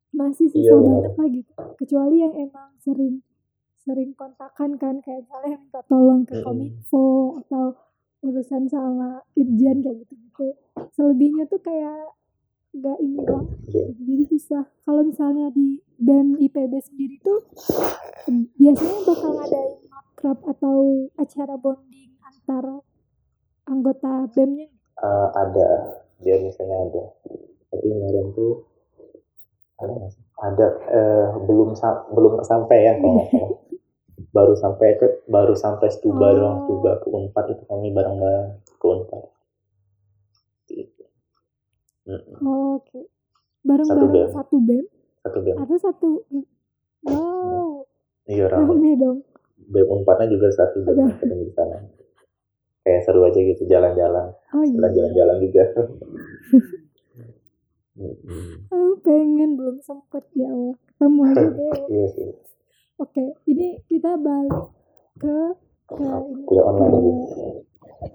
masih 0.10 0.48
Iya, 0.48 0.72
susah 0.72 0.76
benar. 0.78 0.88
banget 0.88 1.14
lah 1.14 1.28
gitu. 1.30 1.52
Kecuali 1.76 2.16
yang 2.18 2.34
emang 2.34 2.70
sering 2.80 3.20
sering 3.88 4.12
kontakan 4.14 4.76
kan 4.76 5.00
kayak 5.00 5.24
misalnya 5.24 5.56
minta 5.56 5.80
tolong 5.88 6.28
ke 6.28 6.44
kominfo 6.44 7.06
atau 7.40 7.72
urusan 8.20 8.68
sama 8.68 9.24
irjen 9.34 9.80
kayak 9.80 10.04
gitu 10.04 10.14
gitu. 10.20 10.48
Selebihnya 10.92 11.48
tuh 11.48 11.64
kayak 11.64 12.12
nggak 12.76 12.98
ini 13.00 13.18
banget 13.24 13.48
Iya. 13.72 13.86
jadi 13.96 14.24
susah. 14.28 14.64
Kalau 14.84 15.02
misalnya 15.02 15.48
di 15.50 15.80
bem 15.98 16.36
IPB 16.36 16.74
sendiri 16.84 17.16
tuh 17.24 17.48
biasanya 18.54 19.00
bakal 19.08 19.32
ngadain 19.34 19.80
makrab 19.88 20.40
atau 20.46 20.78
acara 21.16 21.56
bonding 21.56 22.12
antar 22.22 22.84
anggota 23.64 24.28
bemnya? 24.30 24.68
Eh, 24.98 25.30
ada. 25.32 25.68
Dia 26.20 26.36
misalnya 26.44 26.92
ada. 26.92 27.04
Tapi 27.72 27.88
kemarin 27.88 28.28
tuh 28.36 28.68
ada 29.78 29.94
ada. 30.44 30.68
Eh, 30.90 31.26
belum 31.46 31.72
belum 32.12 32.34
sampai 32.44 32.78
ya 32.84 32.94
kalau 33.00 33.24
baru 34.28 34.54
sampai 34.54 35.00
ke 35.00 35.08
baru 35.26 35.56
sampai 35.56 35.88
stuba 35.90 36.30
Oh. 36.30 36.36
doang 36.36 36.58
stuba 36.66 36.92
ke 37.00 37.08
unpad 37.08 37.46
itu 37.56 37.64
kami 37.66 37.90
bareng-bareng 37.92 38.60
ke 38.66 38.86
unpad. 38.86 39.24
Gitu. 40.68 41.04
Mm-mm. 42.08 42.38
oh, 42.42 42.80
oke. 42.80 43.00
Bareng-bareng 43.64 44.12
bem. 44.12 44.28
satu 44.32 44.56
bem 44.60 44.84
satu 45.24 45.38
bem 45.44 45.56
atau 45.60 45.78
satu 45.78 46.08
wow. 47.04 47.84
Iya 48.28 48.48
ramai 48.48 48.96
dong. 48.96 49.24
Bem 49.58 49.88
unpadnya 49.88 50.28
juga 50.28 50.52
satu 50.52 50.84
bem 50.84 51.12
di 51.20 51.52
sana. 51.52 51.84
Kayak 52.84 53.04
seru 53.04 53.28
aja 53.28 53.36
gitu 53.36 53.68
jalan-jalan. 53.68 54.32
Oh 54.56 54.64
iya. 54.64 54.76
Jalan 54.80 54.92
jalan-jalan 54.96 55.38
juga. 55.44 55.64
Mm-mm. 57.98 58.70
Aku 58.70 58.94
pengen 59.02 59.58
belum 59.58 59.82
sempet 59.82 60.22
ya 60.38 60.48
Allah 60.48 60.78
ketemu 60.78 61.22
aja 61.26 61.46
deh. 61.50 61.72
Iya 61.92 62.06
sih 62.14 62.30
Oke, 62.98 63.24
ini 63.46 63.78
kita 63.86 64.18
balik 64.18 64.74
ke 65.16 65.38
ke 65.88 66.04
ini 66.04 66.42
gitu. 66.44 66.62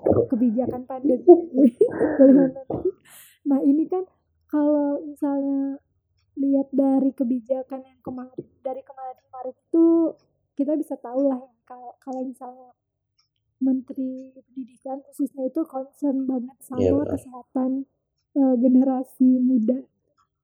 ke 0.02 0.20
kebijakan 0.28 0.82
pandemi. 0.84 1.22
Nah 3.42 3.58
ini 3.58 3.90
kan 3.90 4.06
kalau 4.46 5.02
misalnya 5.02 5.82
lihat 6.38 6.70
dari 6.70 7.10
kebijakan 7.10 7.82
yang 7.82 7.98
kemarin 8.00 8.46
dari 8.62 8.78
kemarin-kemarin 8.80 9.50
itu 9.52 9.86
kita 10.54 10.78
bisa 10.78 10.94
tahu 10.96 11.26
lah 11.26 11.42
ya 11.42 11.50
kalau 11.66 11.90
kalau 11.98 12.22
misalnya 12.22 12.70
Menteri 13.58 14.30
Pendidikan 14.46 15.02
khususnya 15.02 15.50
itu 15.50 15.60
concern 15.66 16.22
banget 16.24 16.56
sama 16.62 16.78
Iya, 16.80 16.90
benar. 16.94 17.08
kesehatan 17.14 17.70
eh, 18.32 18.54
generasi 18.58 19.28
muda 19.42 19.78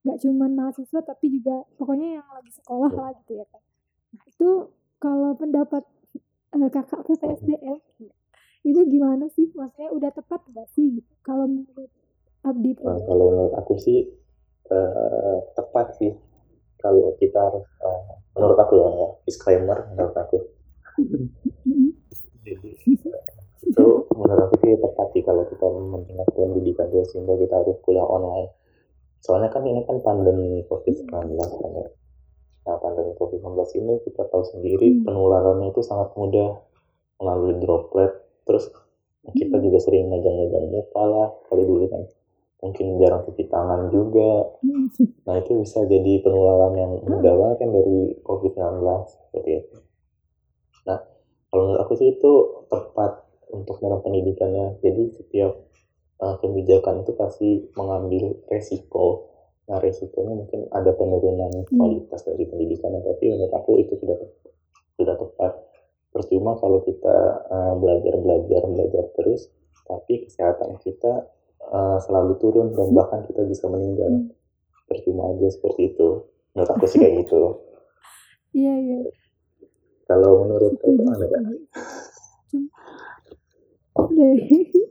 nggak 0.02 0.18
cuman 0.22 0.50
mahasiswa 0.54 1.00
tapi 1.02 1.26
juga 1.30 1.62
pokoknya 1.78 2.18
yang 2.18 2.28
lagi 2.30 2.50
sekolah 2.50 2.90
Iya. 2.90 2.98
lah 2.98 3.10
gitu 3.22 3.32
ya 3.38 3.46
kan 3.46 3.62
itu 4.38 4.70
kalau 5.02 5.34
pendapat 5.34 5.82
eh, 6.54 6.70
kakak 6.70 7.02
PPSDM 7.10 7.82
itu 8.62 8.80
gimana 8.86 9.26
sih? 9.34 9.50
Maksudnya 9.50 9.90
udah 9.90 10.10
tepat 10.14 10.46
nggak 10.46 10.70
sih 10.78 11.02
gitu? 11.02 11.12
Kalau 11.26 11.50
menurut 11.50 11.90
Abdi 12.46 12.78
Nah, 12.78 13.02
kalau 13.02 13.34
menurut 13.34 13.54
aku 13.58 13.74
sih 13.82 14.06
eh, 14.70 15.38
tepat 15.58 15.98
sih. 15.98 16.14
Kalau 16.78 17.18
kita 17.18 17.34
harus 17.50 17.66
eh, 17.82 18.14
menurut 18.38 18.58
aku 18.62 18.78
ya, 18.78 18.88
disclaimer 19.26 19.90
menurut 19.90 20.14
aku. 20.14 20.38
Jadi 22.46 22.70
eh, 22.78 23.22
itu 23.66 23.86
menurut 24.14 24.42
aku 24.46 24.54
sih 24.62 24.78
tepat 24.78 25.06
sih 25.18 25.22
kalau 25.26 25.42
kita 25.50 25.66
mendengar 25.66 26.30
pendidikan 26.30 26.86
dia 26.94 27.02
sehingga 27.10 27.34
kita 27.34 27.58
harus 27.58 27.74
kuliah 27.82 28.06
online. 28.06 28.54
Soalnya 29.18 29.50
kan 29.50 29.66
ini 29.66 29.82
kan 29.82 29.98
pandemi 29.98 30.62
COVID-19 30.70 31.10
kan 31.42 31.70
ya 31.74 31.90
nah 32.68 32.76
pandemi 32.76 33.16
COVID-19 33.16 33.56
ini 33.80 33.94
kita 34.04 34.28
tahu 34.28 34.44
sendiri 34.44 35.00
Hmm. 35.00 35.08
penularannya 35.08 35.72
itu 35.72 35.80
sangat 35.80 36.12
mudah 36.12 36.60
melalui 37.16 37.56
droplet 37.56 38.12
terus 38.44 38.68
kita 39.32 39.56
Hmm. 39.56 39.64
juga 39.64 39.78
sering 39.80 40.12
megang-megang 40.12 40.68
muka 40.68 41.02
lah 41.02 41.28
kali 41.48 41.64
dulu 41.64 41.88
kan 41.88 42.04
mungkin 42.58 42.98
jarang 42.98 43.22
cuci 43.24 43.48
tangan 43.48 43.88
juga 43.88 44.50
Mm. 44.60 44.90
Nah 45.30 45.34
itu 45.38 45.60
bisa 45.62 45.84
jadi 45.86 46.18
penularan 46.24 46.74
yang 46.74 46.92
mudah 47.06 47.34
banget 47.38 47.56
kan 47.62 47.70
dari 47.70 48.18
COVID-19 48.26 48.82
seperti 49.06 49.50
itu. 49.62 49.76
Nah 50.88 50.98
kalau 51.52 51.62
menurut 51.68 51.80
aku 51.84 51.92
sih 51.94 52.16
itu 52.16 52.32
tepat 52.66 53.28
untuk 53.52 53.76
dalam 53.78 54.00
pendidikannya. 54.02 54.80
Jadi 54.80 55.14
setiap 55.14 55.52
uh, 56.18 56.34
kebijakan 56.40 57.04
itu 57.04 57.12
pasti 57.14 57.48
mengambil 57.76 58.40
resiko. 58.48 59.27
Nah 59.68 59.78
resikonya 59.78 60.32
mungkin 60.32 60.64
ada 60.72 60.90
penurunan 60.96 61.52
kualitas 61.68 62.24
dari 62.24 62.44
pendidikannya. 62.48 63.04
Tapi 63.04 63.24
menurut 63.32 63.52
aku 63.52 63.70
itu 63.80 63.94
sudah 64.00 64.16
sudah 64.96 65.14
tepat. 65.16 65.52
Percuma 66.08 66.56
kalau 66.56 66.80
kita 66.82 67.16
uh, 67.52 67.74
belajar 67.76 68.16
belajar 68.16 68.64
belajar 68.64 69.04
terus, 69.12 69.52
tapi 69.84 70.24
kesehatan 70.24 70.80
kita 70.80 71.28
uh, 71.68 71.98
selalu 72.00 72.36
turun 72.40 72.72
dan 72.72 72.92
bahkan 72.92 73.24
kita 73.28 73.44
bisa 73.48 73.68
meninggal 73.68 74.08
Hmm. 74.08 74.32
percuma 74.88 75.36
aja 75.36 75.52
seperti 75.52 75.92
itu 75.92 76.24
menurut 76.56 76.70
aku 76.72 76.84
sih 76.88 76.96
kayak 76.96 77.14
gitu 77.24 77.60
iya 78.56 78.72
iya 78.72 78.98
kalau 80.08 80.48
menurut 80.48 80.72
kamu 80.80 81.04
ada 81.04 81.26
nggak? 81.28 81.60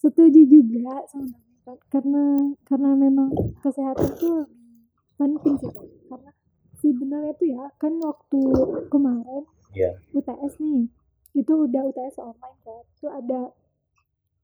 setuju 0.00 0.40
juga 0.46 1.02
Kak. 1.10 1.49
Karena 1.88 2.24
karena 2.64 2.90
memang 2.94 3.30
kesehatan 3.58 4.10
tuh 4.16 4.42
lebih 4.42 4.84
penting 5.16 5.54
sih 5.56 5.70
karena 6.06 6.30
sebenarnya 6.74 7.32
tuh 7.34 7.48
ya 7.48 7.64
kan 7.76 7.92
waktu 7.98 8.40
kemarin 8.88 9.44
Iya. 9.70 9.94
UTS 10.12 10.58
nih 10.58 10.90
itu 11.32 11.52
udah 11.54 11.82
UTS 11.86 12.18
online 12.18 12.58
kan 12.60 12.82
itu 12.90 13.06
ada 13.06 13.40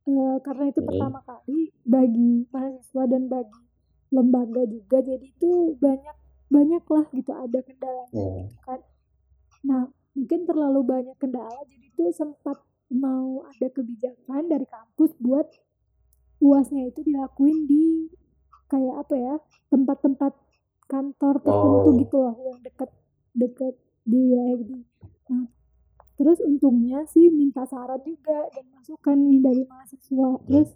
eh, 0.06 0.36
karena 0.40 0.64
itu 0.66 0.78
Hmm. 0.78 0.88
pertama 0.88 1.18
kali 1.20 1.58
bagi 1.82 2.46
mahasiswa 2.46 3.02
dan 3.06 3.26
bagi 3.26 3.62
lembaga 4.08 4.62
juga 4.64 5.02
jadi 5.02 5.26
itu 5.26 5.74
banyak 5.76 6.16
banyak 6.46 6.84
lah 6.86 7.04
gitu 7.10 7.32
ada 7.32 7.58
kendalanya 7.58 8.14
Hmm. 8.14 8.46
kan 8.62 8.80
nah 9.60 9.82
mungkin 10.14 10.40
terlalu 10.46 10.80
banyak 10.84 11.16
kendala 11.18 11.58
jadi 11.66 11.90
itu 11.90 12.04
sempat 12.12 12.62
mau 12.86 13.42
ada 13.44 13.66
kebijakan 13.66 14.46
dari 14.46 14.62
kampus 14.64 15.10
buat 15.18 15.50
uasnya 16.38 16.86
itu 16.86 17.00
dilakuin 17.02 17.64
di 17.64 18.10
kayak 18.66 19.06
apa 19.06 19.14
ya 19.14 19.34
tempat-tempat 19.68 20.32
kantor 20.86 21.34
tertentu 21.40 21.88
Oh. 21.88 21.96
gitu 21.96 22.16
loh 22.18 22.36
yang 22.40 22.58
dekat 22.60 22.90
dekat 23.32 23.74
di 24.02 24.18
wilayah 24.22 24.56
gitu 24.60 24.74
nah 25.26 25.46
terus 26.14 26.38
untungnya 26.40 27.04
sih 27.04 27.28
minta 27.28 27.62
saran 27.62 28.00
juga 28.00 28.48
dan 28.48 28.64
masukan 28.72 29.16
nih 29.20 29.40
dari 29.42 29.62
mahasiswa. 29.64 30.30
Terus 30.42 30.70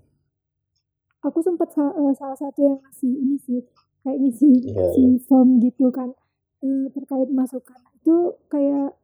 aku 1.20 1.38
sempat 1.40 1.72
sa- 1.72 1.92
eh, 1.92 2.12
salah 2.14 2.36
satu 2.36 2.60
yang 2.60 2.78
ngasih 2.78 3.12
ini 3.14 3.36
sih 3.38 3.60
kayak 4.02 4.18
ngisi 4.18 4.50
Iya, 4.66 4.84
si 4.92 5.02
form 5.24 5.60
gitu 5.60 5.88
kan 5.88 6.12
eh, 6.60 6.92
terkait 6.92 7.28
masukan. 7.30 7.80
Itu 7.96 8.16
kayak 8.48 8.96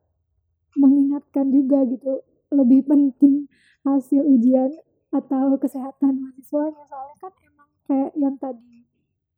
mengingatkan 0.77 1.49
juga 1.49 1.89
gitu 1.89 2.21
lebih 2.53 2.85
penting 2.85 3.49
hasil 3.83 4.21
ujian 4.21 4.77
atau 5.15 5.55
kesehatan 5.57 6.13
mahasiswanya 6.19 6.83
soalnya 6.87 7.17
kan 7.19 7.33
emang 7.43 7.69
kayak 7.87 8.11
yang 8.19 8.37
tadi 8.37 8.85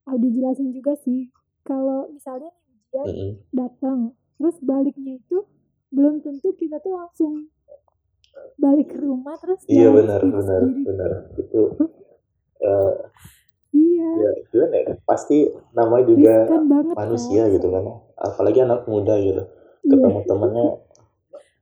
Audi 0.08 0.28
jelasin 0.32 0.72
juga 0.72 0.96
sih 0.96 1.28
kalau 1.62 2.08
misalnya 2.08 2.48
nih 2.48 2.72
ujian 2.72 3.06
Mm-mm. 3.06 3.30
datang 3.52 3.98
terus 4.40 4.56
baliknya 4.64 5.20
itu 5.20 5.44
belum 5.92 6.24
tentu 6.24 6.52
kita 6.56 6.80
tuh 6.80 6.96
langsung 6.96 7.48
balik 8.56 8.94
ke 8.94 8.98
rumah 9.02 9.34
terus 9.36 9.60
iya 9.66 9.90
benar 9.90 10.22
benar 10.22 10.62
sendiri-sendiri. 10.62 10.86
benar 10.86 11.10
itu 11.36 11.60
eh 12.58 12.94
iya 13.74 14.08
ya 14.14 14.30
gimana 14.48 14.76
ya 14.78 14.92
pasti 15.04 15.38
namanya 15.74 16.04
juga 16.06 16.32
riskan 16.46 16.64
banget 16.70 16.94
manusia 16.94 17.42
kan. 17.44 17.54
gitu 17.58 17.66
kan 17.68 17.84
apalagi 18.16 18.58
anak 18.64 18.82
muda 18.88 19.14
gitu 19.20 19.42
Iya. 19.78 19.94
ketemu 19.94 20.20
temennya 20.26 20.66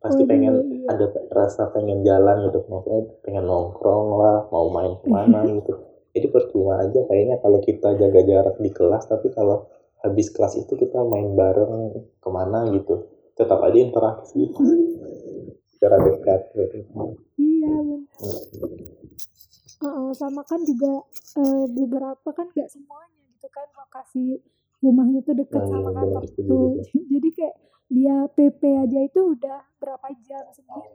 pasti 0.07 0.23
pengen 0.25 0.55
ada 0.87 1.07
rasa 1.35 1.69
pengen 1.75 2.07
jalan 2.07 2.47
gitu 2.49 2.63
maksudnya 2.71 3.03
pengen 3.27 3.45
nongkrong 3.45 4.07
lah 4.17 4.47
mau 4.55 4.71
main 4.71 4.95
ke 5.03 5.07
mana 5.11 5.43
gitu 5.59 5.73
jadi 6.17 6.27
percuma 6.33 6.81
aja 6.81 7.01
kayaknya 7.11 7.37
kalau 7.45 7.59
kita 7.61 7.93
jaga 7.99 8.21
jarak 8.25 8.57
di 8.63 8.71
kelas 8.73 9.05
tapi 9.11 9.35
kalau 9.35 9.69
habis 10.01 10.31
kelas 10.31 10.57
itu 10.57 10.79
kita 10.79 11.03
main 11.03 11.35
bareng 11.35 11.93
ke 12.23 12.29
mana 12.31 12.71
gitu 12.73 13.11
tetap 13.37 13.61
aja 13.61 13.77
interaksi 13.77 14.49
secara 15.77 16.01
dekat 16.01 16.41
gitu. 16.57 16.79
Iya 17.37 17.75
benar. 17.85 18.03
Uh, 19.77 20.09
sama 20.17 20.41
kan 20.49 20.65
juga 20.65 21.05
uh, 21.37 21.67
beberapa 21.69 22.29
kan 22.33 22.49
nggak 22.49 22.73
semuanya 22.73 23.21
gitu 23.37 23.49
kan 23.53 23.69
lokasi 23.77 24.41
rumahnya 24.81 25.21
tuh 25.21 25.37
dekat 25.37 25.69
Nah, 25.69 25.69
sama 25.69 25.91
iya, 25.93 25.97
kantor 26.01 26.25
tuh. 26.33 26.71
Jadi 27.13 27.29
kayak 27.37 27.55
dia 27.87 28.27
PP 28.29 28.61
aja 28.61 28.99
itu 29.01 29.21
udah 29.33 29.59
berapa 29.79 30.07
jam 30.23 30.45
sendiri. 30.51 30.91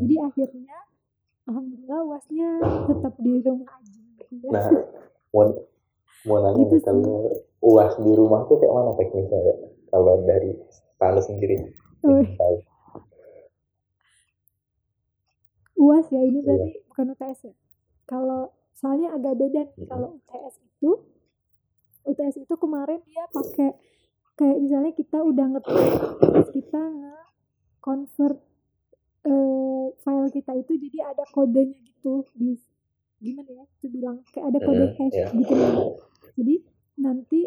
Jadi 0.00 0.14
akhirnya 0.18 0.78
alhamdulillah 1.44 2.00
uasnya 2.06 2.48
tetap 2.88 3.14
di 3.18 3.32
rumah 3.40 3.70
aja. 3.76 4.00
Nah, 4.48 4.66
mau 5.30 5.44
mau 6.22 6.36
nanya 6.38 6.62
Gitu 6.62 6.76
kalau 6.80 7.32
uas 7.60 7.92
di 7.98 8.12
rumah 8.12 8.44
tuh 8.46 8.56
kayak 8.56 8.72
mana 8.72 8.92
teknisnya 8.94 9.38
ya? 9.38 9.54
Kalau 9.90 10.22
dari 10.22 10.54
Tanu 10.96 11.20
sendiri, 11.20 11.56
Oh. 12.00 12.24
UAS 15.76 16.06
ya 16.08 16.20
ini 16.20 16.40
Iya. 16.40 16.44
berarti 16.44 16.70
bukan 16.86 17.06
UTS 17.10 17.40
ya. 17.42 17.54
Kalau 18.04 18.40
soalnya 18.72 19.08
agak 19.12 19.34
beda 19.34 19.60
nih 19.66 19.86
kalau 19.86 20.16
UTS 20.16 20.54
itu 20.60 20.90
UTS 22.04 22.36
itu 22.38 22.54
kemarin 22.56 23.00
dia 23.04 23.24
pakai 23.28 23.76
kayak 24.34 24.56
misalnya 24.56 24.92
kita 24.92 25.18
udah 25.20 25.46
ngetik 25.52 25.76
kita 26.52 26.82
convert 27.80 28.38
eh, 29.24 29.86
file 30.02 30.30
kita 30.32 30.52
itu 30.58 30.72
jadi 30.76 30.98
ada 31.16 31.24
kodenya 31.32 31.78
gitu 31.82 32.24
di 32.36 32.56
gimana 33.20 33.50
ya 33.52 33.64
itu 33.68 33.86
bilang 33.92 34.24
kayak 34.32 34.46
ada 34.48 34.58
kode 34.64 34.84
Mm-mm, 34.88 34.96
hash 34.96 35.12
iya. 35.12 35.28
gitu 35.28 35.52
loh. 35.52 36.00
jadi 36.40 36.54
nanti 37.04 37.40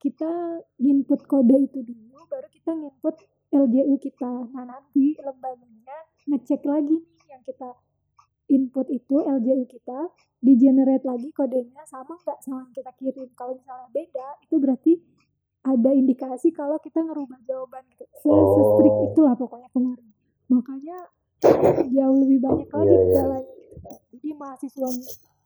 kita 0.00 0.64
input 0.80 1.20
kode 1.28 1.56
itu 1.68 1.84
dulu 1.84 2.24
baru 2.32 2.48
kita 2.48 2.72
input 2.72 3.16
LJU 3.52 3.96
kita 4.00 4.48
nah 4.56 4.64
nanti 4.64 5.20
lembaganya 5.20 5.98
ngecek 6.24 6.64
lagi 6.64 6.96
nih 6.96 7.28
yang 7.28 7.44
kita 7.44 7.76
input 8.48 8.88
itu 8.88 9.16
LJU 9.20 9.68
kita 9.68 10.08
di 10.40 10.52
generate 10.56 11.04
lagi 11.04 11.28
kodenya 11.36 11.84
sama 11.84 12.16
nggak 12.16 12.40
sama 12.40 12.64
yang 12.64 12.72
kita 12.72 12.92
kirim 12.96 13.28
kalau 13.36 13.60
misalnya 13.60 13.88
beda 13.92 14.28
itu 14.40 14.56
berarti 14.56 14.92
ada 15.62 15.90
indikasi 15.90 16.50
kalau 16.50 16.76
kita 16.76 16.98
ngerubah 17.00 17.38
jawaban 17.42 17.82
gitu 17.88 18.04
se 18.12 18.28
strict 18.28 18.92
Oh. 18.92 19.06
itulah 19.06 19.34
pokoknya 19.34 19.68
kemarin 19.70 20.08
makanya 20.48 20.98
jauh 21.88 22.16
lebih 22.18 22.38
banyak 22.40 22.68
lagi 22.68 22.86
Iya, 22.88 22.98
iya. 22.98 23.12
jalannya 23.12 23.56
jadi 24.10 24.28
mahasiswa 24.32 24.88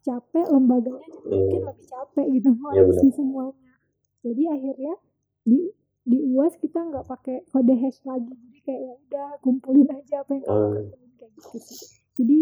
capek 0.03 0.47
lembaganya 0.47 1.07
juga 1.07 1.27
Iya. 1.27 1.37
mungkin 1.37 1.61
lebih 1.65 1.87
capek 1.87 2.27
gitu 2.31 2.49
Iya, 2.49 2.57
benar. 2.57 2.73
ngelengsi 2.75 3.09
semuanya 3.13 3.73
jadi 4.21 4.43
akhirnya 4.51 4.95
di 5.43 5.59
di 6.03 6.19
uas 6.29 6.55
kita 6.57 6.81
nggak 6.81 7.05
pakai 7.05 7.37
kode 7.47 7.75
hash 7.75 8.01
lagi 8.03 8.31
jadi 8.31 8.59
kayak 8.63 8.81
ya 8.81 8.93
udah 9.01 9.29
kumpulin 9.41 9.89
aja 9.91 10.17
apa 10.21 10.31
yang 10.33 10.45
kamu 10.45 10.57
Oh. 10.57 10.71
kumpulin 10.73 11.11
kayak 11.15 11.33
gitu 11.35 11.59
sih 11.61 11.81
jadi 12.15 12.41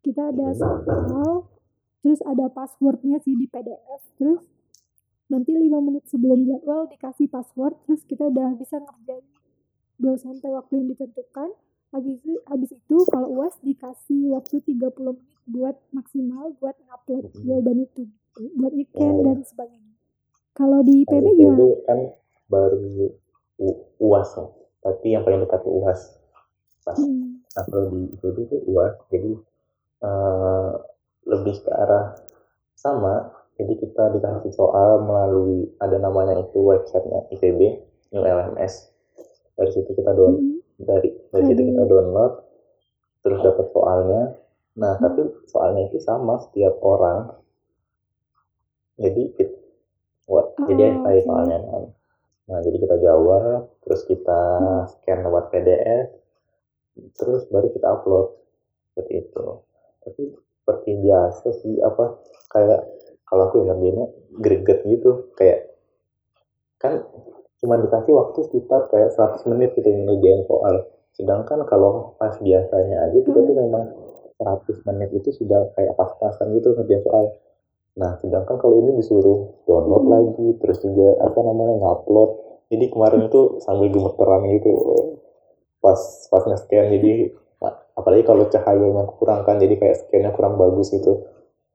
kita 0.00 0.22
ada 0.26 0.46
soal 0.52 1.32
terus 1.98 2.20
ada 2.22 2.46
passwordnya 2.48 3.18
sih 3.18 3.34
di 3.34 3.44
PDF 3.44 4.02
terus 4.14 4.46
nanti 5.28 5.52
lima 5.52 5.78
menit 5.78 6.04
sebelum 6.08 6.44
jadwal 6.44 6.88
dikasih 6.88 7.28
password 7.28 7.76
terus 7.84 8.02
kita 8.04 8.26
udah 8.26 8.56
bisa 8.56 8.80
ngerjain 8.80 9.24
belum 9.98 10.16
sampai 10.16 10.48
waktu 10.52 10.72
yang 10.80 10.88
ditentukan 10.88 11.48
habis 11.88 12.20
itu 12.20 12.32
habis 12.44 12.70
itu 12.72 12.96
kalau 13.08 13.28
uas 13.32 13.54
dikasih 13.60 14.32
waktu 14.32 14.56
30 14.60 15.16
menit 15.16 15.24
buat 15.48 15.76
maksimal 15.90 16.52
buat 16.60 16.76
ngupload 16.80 17.24
Mhm. 17.32 17.44
jawaban 17.44 17.78
itu 17.82 18.02
buat 18.56 18.72
nge-scan 18.72 19.14
Oh. 19.14 19.24
dan 19.24 19.38
sebagainya 19.42 19.94
kalau 20.52 20.80
di 20.82 21.04
IPB 21.04 21.26
gimana 21.36 21.64
kan 21.86 21.98
baru 22.48 23.12
UAS 23.98 24.30
ya. 24.34 24.46
Tapi 24.78 25.06
yang 25.10 25.22
paling 25.22 25.42
dekat 25.42 25.62
UAS. 25.62 26.18
Nah, 26.82 26.94
Hmm. 26.94 27.42
nah 27.44 27.62
kalau 27.62 27.90
di 27.90 28.10
IPB 28.10 28.36
itu 28.46 28.56
UAS, 28.66 28.94
jadi 29.06 29.32
eh, 29.98 30.72
lebih 31.26 31.62
ke 31.62 31.70
arah 31.70 32.14
sama. 32.72 33.37
Jadi 33.58 33.72
kita 33.76 34.14
dikasih 34.14 34.54
soal 34.54 35.02
melalui 35.02 35.66
ada 35.82 35.98
namanya 35.98 36.38
itu 36.38 36.62
websitenya 36.62 37.26
IPB 37.34 37.60
New 38.14 38.22
LMS. 38.22 38.94
Dari 39.58 39.70
situ 39.74 39.90
kita 39.92 40.14
download 40.14 40.38
Hmm. 40.38 40.62
dari 40.78 41.10
dari 41.34 41.44
situ 41.44 41.62
kita 41.66 41.82
download 41.84 42.32
terus 43.20 43.40
dapat 43.42 43.66
soalnya. 43.74 44.22
Nah 44.78 44.94
Hmm. 44.94 45.02
tapi 45.02 45.20
soalnya 45.50 45.90
itu 45.90 45.98
sama 45.98 46.38
setiap 46.38 46.78
orang. 46.78 47.34
Jadi 48.94 49.22
it, 49.38 49.50
what, 50.26 50.54
jadi 50.58 50.82
Oh, 50.82 50.90
essay 51.02 51.16
oke. 51.18 51.26
soalnya 51.26 51.58
kan. 51.62 51.82
Nah 52.48 52.58
jadi 52.62 52.76
kita 52.78 52.96
jawab, 52.98 53.60
terus 53.82 54.02
kita 54.04 54.40
scan 54.88 55.18
lewat 55.22 55.50
PDF, 55.50 56.06
terus 57.14 57.46
baru 57.46 57.70
kita 57.70 57.86
upload 57.86 58.38
seperti 58.90 59.22
itu. 59.22 59.46
Tapi 60.02 60.22
seperti 60.34 60.90
biasa 60.98 61.46
sih 61.58 61.74
apa 61.78 62.18
kayak 62.50 62.82
kalau 63.28 63.48
aku 63.48 63.64
yang 63.64 63.78
bilang 63.78 64.10
greget 64.40 64.82
gitu 64.88 65.28
kayak 65.36 65.68
kan 66.80 67.04
cuma 67.58 67.74
dikasih 67.78 68.14
waktu 68.14 68.38
sekitar 68.48 68.86
kayak 68.88 69.10
100 69.12 69.50
menit 69.50 69.74
gitu 69.74 69.90
ngerjain 69.90 70.46
soal. 70.46 70.86
Sedangkan 71.14 71.66
kalau 71.66 72.14
pas 72.16 72.38
biasanya 72.38 73.10
aja 73.10 73.18
kita 73.18 73.38
tuh 73.42 73.54
memang 73.54 73.84
100 74.38 74.86
menit 74.86 75.10
itu 75.10 75.34
sudah 75.34 75.74
kayak 75.74 75.98
pas-pasan 75.98 76.54
gitu 76.54 76.78
ngerjain 76.78 77.02
soal. 77.02 77.34
Nah, 77.98 78.14
sedangkan 78.22 78.62
kalau 78.62 78.78
ini 78.78 78.94
disuruh 79.02 79.66
download 79.66 80.06
Hmm. 80.06 80.12
lagi, 80.14 80.48
terus 80.62 80.78
juga 80.78 81.18
apa 81.18 81.38
namanya 81.42 81.82
ngupload. 81.82 82.30
Jadi 82.70 82.84
kemarin 82.94 83.26
itu 83.26 83.58
sambil 83.58 83.90
gemeteran 83.90 84.46
gitu 84.54 84.72
pas 85.78 85.98
pas 86.30 86.42
nge-scan 86.42 86.90
jadi 86.90 87.32
apalagi 87.98 88.22
kalau 88.26 88.46
cahayanya 88.46 89.06
kurang 89.18 89.42
kan 89.42 89.58
jadi 89.58 89.74
kayak 89.78 89.96
scan-nya 90.06 90.30
kurang 90.34 90.54
bagus 90.58 90.94
gitu. 90.94 91.26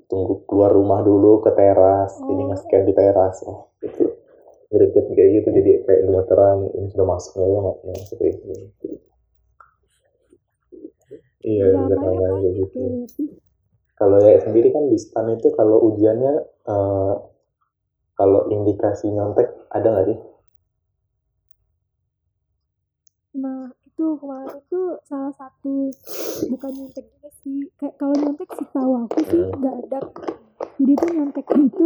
Tunggu 0.10 0.44
keluar 0.46 0.72
rumah 0.72 1.00
dulu 1.02 1.40
ke 1.42 1.52
teras, 1.56 2.20
Oh. 2.22 2.28
nge-scan 2.52 2.84
di 2.86 2.94
teras. 2.94 3.42
Oh, 3.48 3.72
itu 3.82 4.04
greget 4.74 5.06
kayak 5.14 5.30
gitu 5.42 5.48
jadi 5.54 5.72
kayak 5.86 6.02
gemeteran 6.10 6.58
ini 6.74 6.88
sudah 6.90 7.06
masuk 7.06 7.32
nggak 7.38 7.78
ya 7.86 7.96
seperti 8.10 8.28
itu. 8.34 8.90
Iya, 11.44 11.64
Dramanya 11.70 11.96
gemeteran 12.02 12.34
kayak 12.42 12.54
gitu. 12.58 12.78
ya. 12.80 12.90
Kalau 13.94 14.18
ya 14.20 14.40
sendiri 14.42 14.68
kan 14.74 14.84
di 14.90 14.98
STAN 14.98 15.28
itu 15.38 15.48
kalau 15.54 15.78
ujiannya 15.94 16.34
eh, 16.66 17.14
kalau 18.18 18.42
indikasi 18.50 19.14
nyontek 19.14 19.48
ada 19.70 19.88
nggak 19.94 20.06
sih? 20.10 20.18
Itu 24.04 24.20
kemarin 24.20 24.60
tuh 24.68 25.00
salah 25.08 25.32
satu 25.32 25.88
bukan 26.52 26.72
nyontek 26.76 27.08
juga 27.08 27.32
sih. 27.40 27.72
Kayak 27.80 27.96
kalau 27.96 28.12
nyontek 28.20 28.52
sih 28.52 28.68
tahu 28.76 28.92
aku 29.00 29.18
sih 29.32 29.40
Hmm. 29.48 29.56
nggak 29.64 29.76
ada. 29.88 30.00
Jadi 30.76 30.92
tuh 31.00 31.10
nyontek 31.16 31.48
itu 31.56 31.86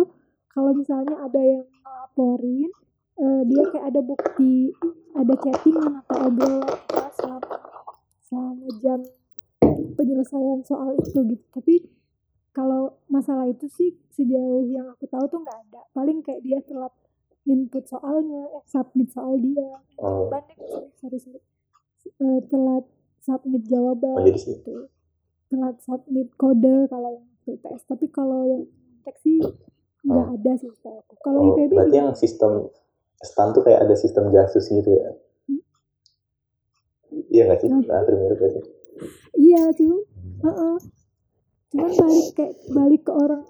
kalau 0.50 0.72
misalnya 0.74 1.16
ada 1.22 1.38
yang 1.38 1.62
ngelaporin 1.70 2.74
eh, 3.22 3.42
dia 3.46 3.64
kayak 3.70 3.86
ada 3.94 4.02
bukti 4.02 4.74
ada 5.14 5.34
chattingan 5.38 5.94
atau 6.02 6.18
obrolan 6.26 6.78
selama 7.14 7.54
selama 8.26 8.66
jam 8.82 9.00
penyelesaian 9.94 10.66
soal 10.66 10.98
itu 10.98 11.22
gitu. 11.22 11.46
Tapi 11.54 11.86
kalau 12.50 12.98
masalah 13.14 13.46
itu 13.46 13.70
sih 13.70 13.94
sejauh 14.10 14.66
yang 14.66 14.90
aku 14.90 15.06
tahu 15.06 15.30
tuh 15.30 15.46
nggak 15.46 15.70
ada. 15.70 15.86
Paling 15.94 16.26
kayak 16.26 16.42
dia 16.42 16.66
telat 16.66 16.98
input 17.46 17.86
soalnya, 17.86 18.58
eh, 18.58 18.64
submit 18.66 19.14
soal 19.14 19.38
dia, 19.38 19.86
Oh, 20.02 20.34
sorry, 20.34 20.58
sorry, 20.98 21.18
sorry. 21.22 21.42
Eh, 22.10 22.40
telat 22.46 22.86
submit 23.20 23.64
jawaban 23.64 24.16
oh 24.16 24.26
sih. 24.34 24.56
gitu 24.56 24.88
telat 25.48 25.76
submit 25.80 26.28
kode 26.34 26.88
kalau 26.88 27.12
yang 27.14 27.28
tes 27.58 27.82
tapi 27.84 28.08
kalau 28.08 28.44
yang 28.46 28.64
teks 29.02 29.22
sih 29.22 29.40
nggak 30.00 30.24
Oh. 30.24 30.34
ada 30.34 30.52
sih 30.54 30.68
aku 30.70 31.16
kalau 31.20 31.40
Oh, 31.42 31.48
IPB 31.54 31.72
berarti 31.74 31.98
yang 31.98 32.12
sistem 32.14 32.72
STAN 33.20 33.50
tuh 33.50 33.62
kayak 33.62 33.82
ada 33.82 33.94
sistem 33.94 34.30
jasus 34.30 34.68
gitu 34.68 34.88
ya? 34.88 35.10
Hmm. 35.46 35.62
Iya 37.28 37.42
nggak 37.46 37.60
sih? 37.60 37.68
Nah. 37.68 37.82
Nah, 37.82 38.02
mirip 38.06 38.38
gak 38.38 38.52
sih? 38.52 38.64
iya 39.38 39.62
cuman 39.72 40.00
heeh. 40.40 40.76
cuman 41.68 41.92
balik 41.94 42.28
kayak 42.34 42.54
balik 42.68 43.02
ke 43.04 43.12
orang 43.12 43.42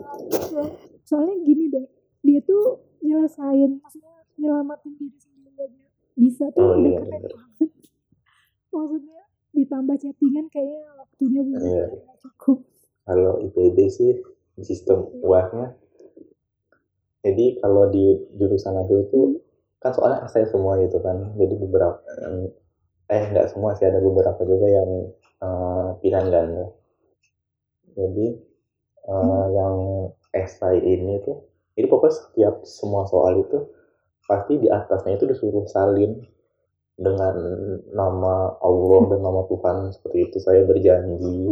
soalnya 1.02 1.36
gini 1.42 1.66
deh 1.68 1.88
dia 2.22 2.40
tuh 2.42 2.64
nyelesain 3.00 3.78
maksudnya 3.78 4.12
nyelamatin 4.36 4.92
diri 4.94 5.16
sendiri 5.16 5.52
aja 5.64 5.86
bisa 6.14 6.46
tuh 6.50 6.60
Oh, 6.60 6.76
udah 6.76 6.84
iya, 6.86 7.00
keren 7.00 7.12
bener. 7.14 7.32
banget 7.32 7.70
maksudnya 8.74 9.22
ditambah 9.56 9.96
chattingan 9.98 10.46
kayaknya 10.54 10.92
waktunya 11.00 11.42
belum 11.42 11.62
Iya. 11.64 11.86
nggak 11.94 12.18
cukup 12.24 12.60
Kalau 13.08 13.40
IPB 13.40 13.78
sih 13.88 14.20
sistem 14.60 15.08
UAS-nya. 15.24 15.80
Jadi 17.24 17.56
kalau 17.64 17.88
di 17.88 18.20
jurusan 18.36 18.76
aku 18.76 18.94
itu 19.08 19.20
kan 19.80 19.96
soalnya 19.96 20.28
essay 20.28 20.44
semua 20.44 20.76
gitu 20.84 21.00
kan. 21.00 21.32
Jadi 21.40 21.56
beberapa 21.56 22.04
eh 23.08 23.24
nggak 23.32 23.48
semua 23.56 23.72
sih 23.80 23.88
ada 23.88 24.04
beberapa 24.04 24.44
juga 24.44 24.68
yang 24.68 25.16
uh, 25.40 25.96
pilihan 26.04 26.28
ganda 26.28 26.68
jadi 27.98 28.28
uh, 29.10 29.16
hmm. 29.16 29.48
yang 29.56 29.76
esai 30.36 30.78
ini 30.84 31.24
tuh 31.24 31.48
ini 31.80 31.88
pokoknya 31.90 32.14
setiap 32.14 32.56
semua 32.68 33.08
soal 33.08 33.42
itu 33.42 33.58
pasti 34.28 34.60
di 34.60 34.68
atasnya 34.68 35.16
itu 35.16 35.26
disuruh 35.30 35.66
salin 35.72 36.20
dengan 36.98 37.36
nama 37.94 38.58
Allah 38.58 39.02
dan 39.14 39.20
nama 39.22 39.42
Tuhan 39.46 39.94
seperti 39.94 40.18
itu 40.28 40.38
saya 40.42 40.66
berjanji. 40.66 41.46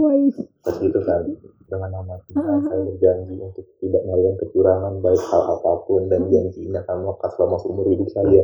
Seperti 0.66 0.84
itu 0.89 1.00
kan 1.06 1.22
dengan 1.70 1.89
nama 2.02 2.18
Tuhan 2.30 2.66
saya 2.66 2.82
berjanji 2.82 3.38
untuk 3.38 3.66
tidak 3.78 4.02
melakukan 4.10 4.36
kecurangan 4.41 4.93
baik 5.06 5.22
hal 5.30 5.43
apa 5.58 5.72
pun 5.86 6.10
dan 6.10 6.26
janjinya 6.34 6.82
akan 6.86 6.98
melekat 7.06 7.30
selama 7.38 7.56
seumur 7.62 7.86
hidup 7.93 8.10
saya. 8.10 8.41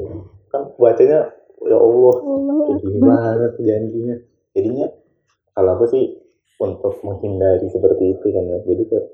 Kan 0.53 0.61
bacanya 0.77 1.19
ya 1.61 1.77
Allah, 1.77 2.15
kayak 2.69 2.77
gini 2.85 2.99
banget 3.01 3.53
janjinya. 3.57 4.15
Jadinya 4.53 4.87
kalau 5.57 5.69
aku 5.77 5.85
sih 5.89 6.05
untuk 6.61 7.01
menghindari 7.01 7.65
seperti 7.73 8.13
itu 8.13 8.27
kan 8.29 8.45
ya. 8.45 8.57
Jadi 8.61 8.83
kayak 8.85 9.07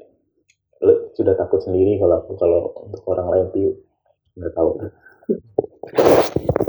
sudah 1.18 1.34
takut 1.34 1.58
sendiri 1.64 1.98
kalau 1.98 2.22
aku 2.22 2.38
kalau 2.38 2.70
untuk 2.86 3.02
orang 3.10 3.28
lain 3.34 3.48
sih 3.50 3.66
nggak 4.38 4.54
tahu 4.54 4.78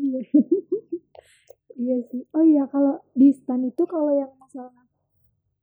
iya. 0.00 0.20
Iya 1.80 1.96
sih. 2.12 2.20
Oh 2.36 2.44
iya 2.44 2.68
kalau 2.68 3.00
di 3.16 3.32
stan 3.32 3.64
itu 3.64 3.88
kalau 3.88 4.12
yang 4.12 4.28
masalah 4.36 4.84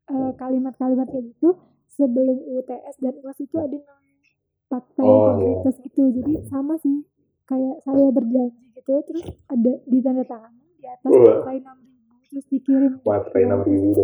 uh, 0.09 0.33
kalimat-kalimat 0.33 1.05
kayak 1.13 1.29
gitu 1.29 1.61
sebelum 1.93 2.41
UTS 2.41 2.97
dan 2.97 3.21
UAS 3.21 3.37
itu 3.37 3.53
ada 3.61 3.77
namanya 3.77 4.17
fakta 4.65 5.03
oh, 5.05 5.37
iya. 5.37 5.61
gitu. 5.61 6.09
Jadi 6.17 6.33
sama 6.49 6.73
sih 6.81 7.05
kayak 7.45 7.85
saya 7.85 8.09
berjanji 8.09 8.65
gitu 8.73 8.97
terus 9.05 9.29
ada 9.45 9.73
di 9.85 9.99
tanda 10.01 10.25
tangan 10.25 10.57
di 10.57 10.87
atas 10.89 11.11
matrai 11.13 11.57
enam 11.61 11.77
ribu 11.85 12.13
terus 12.33 12.45
dikirim 12.49 12.93
matrai 13.05 13.43
enam 13.45 13.61
ribu. 13.61 14.01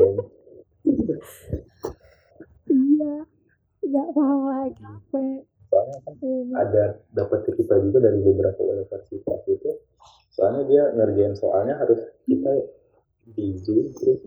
Iya. 2.74 3.14
Nggak 3.84 4.08
paham 4.16 4.42
lagi 4.50 4.82
apa 4.82 5.20
soalnya 5.74 6.00
kan 6.06 6.14
ada 6.54 6.84
dapat 7.18 7.40
cerita 7.50 7.74
juga 7.82 7.98
dari 8.06 8.20
beberapa 8.22 8.62
universitas 8.62 9.42
itu 9.50 9.72
soalnya 10.34 10.64
dia 10.66 10.84
ngerjain 10.98 11.34
soalnya 11.38 11.78
harus 11.78 12.02
kita 12.26 12.52
di 13.34 13.56
zoom 13.62 13.94
terus 13.96 14.20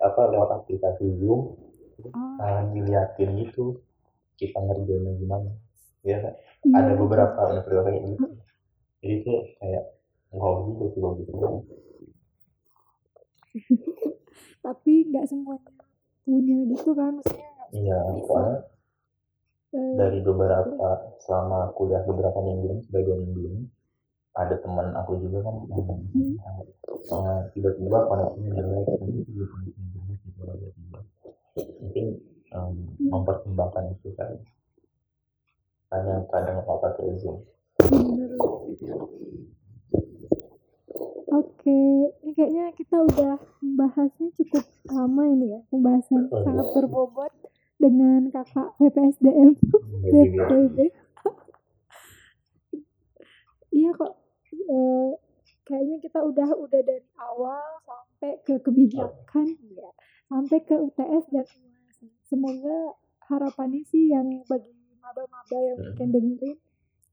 apa 0.00 0.22
lewat 0.32 0.64
aplikasi 0.64 1.06
zoom. 1.20 1.54
Terus 2.00 2.12
oh. 2.16 2.64
diliatin 2.72 3.30
gitu 3.44 3.78
kita 4.40 4.56
ngerjainnya 4.56 5.12
gimana. 5.20 5.52
Ya 6.00 6.16
kan? 6.24 6.34
Iya. 6.64 6.76
ada 6.76 6.92
beberapa 6.96 7.40
universitas 7.52 7.92
yang 7.92 8.06
gitu. 8.16 8.26
Jadi 9.00 9.14
itu 9.20 9.32
kayak 9.60 9.84
hobi 10.38 10.70
gitu 10.86 10.98
bagus 11.02 11.26
banget 11.34 11.64
tapi 14.60 14.92
nggak 15.10 15.26
semuanya 15.26 15.72
punya 16.22 16.56
gitu 16.70 16.90
kan 16.94 17.18
maksudnya 17.18 17.50
iya 17.74 17.98
soalnya 18.22 18.58
uh, 19.74 19.94
dari 19.98 20.18
beberapa 20.22 20.86
selama 21.18 21.74
kuliah 21.74 22.02
beberapa 22.06 22.38
minggu 22.38 22.86
sudah 22.86 23.00
dua 23.02 23.16
minggu 23.18 23.40
ini 23.50 23.62
ada 24.38 24.54
teman 24.62 24.94
aku 24.94 25.18
juga 25.18 25.42
kan. 25.42 25.54
Hmm. 26.14 26.34
uh, 27.10 27.42
tiba-tiba 27.54 27.98
koneksinya 28.06 28.50
jelek 28.54 28.86
ini 29.02 29.20
juga 29.26 29.44
koneksinya 29.50 29.88
jelek 29.94 30.16
gitu 30.22 30.40
tiba-tiba. 30.46 31.00
Mungkin 31.82 32.06
um, 32.54 32.74
mempertimbangkan 32.98 33.94
itu 33.94 34.10
kan. 34.14 34.30
Kadang 35.90 36.22
kadang 36.30 36.62
apa 36.62 36.74
pakai 36.86 37.18
zoom 37.18 37.42
Oke, 41.30 41.80
ini 42.26 42.32
kayaknya 42.34 42.74
kita 42.74 43.00
udah 43.00 43.38
membahasnya 43.62 44.28
cukup 44.34 44.66
lama 44.90 45.22
ini 45.30 45.54
ya, 45.54 45.60
pembahasan 45.70 46.26
sangat 46.26 46.66
berbobot 46.74 47.30
dengan 47.78 48.28
kakak 48.28 48.74
PPSDM 48.76 49.56
BPB. 50.04 50.76
iya 53.78 53.90
kok, 53.96 54.19
e, 54.70 54.76
kayaknya 55.66 55.98
kita 55.98 56.22
udah 56.22 56.48
udah 56.54 56.80
dari 56.86 57.02
awal 57.18 57.62
sampai 57.82 58.38
ke 58.46 58.54
kebijakan. 58.62 59.46
Ya, 59.74 59.90
sampai 60.30 60.58
ke 60.62 60.78
UTS 60.78 61.24
dan. 61.34 61.46
Semoga 62.30 62.94
harapannya 63.26 63.82
sih 63.90 64.14
yang 64.14 64.46
bagi 64.46 64.70
maba-maba 65.02 65.58
yang 65.58 65.78
mungkin 65.82 66.08
dengerin 66.14 66.58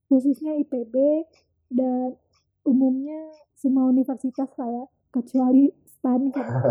khususnya 0.08 0.56
IPB 0.62 1.26
dan 1.74 2.16
umumnya 2.64 3.34
semua 3.58 3.90
universitas 3.90 4.48
saya 4.54 4.86
kecuali 5.12 5.74
STAN 5.98 6.30
karena 6.36 6.62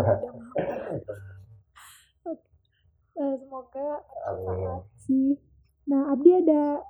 uh, 3.17 3.35
semoga 3.37 3.89
sih. 5.03 5.37
Nah 5.89 6.13
Abdi 6.13 6.31
ada 6.33 6.81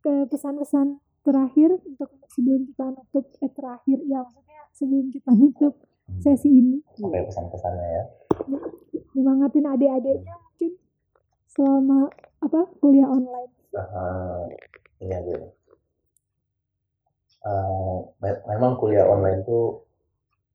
ke 0.00 0.28
pesan-pesan 0.28 1.00
terakhir 1.24 1.70
untuk 1.80 2.10
sebelum 2.28 2.68
kita 2.68 2.86
nutup 2.92 3.24
eh 3.40 3.52
terakhir 3.56 3.98
ya 4.04 4.20
maksudnya 4.22 4.62
sebelum 4.76 5.06
kita 5.08 5.30
nutup 5.32 5.74
sesi 6.20 6.48
ini. 6.52 6.78
Apa 7.00 7.16
ya 7.16 7.24
pesan-pesannya 7.26 7.88
ya? 7.88 8.04
Nyemangatin 9.16 9.64
adik-adiknya 9.64 10.34
mungkin 10.36 10.72
selama 11.48 12.12
apa 12.44 12.60
kuliah 12.78 13.08
online. 13.08 13.52
Uh, 13.74 14.46
iya 15.02 15.18
gitu 15.26 15.50
uh, 17.44 17.96
me 18.18 18.30
memang 18.48 18.80
kuliah 18.80 19.06
online 19.06 19.44
itu 19.44 19.84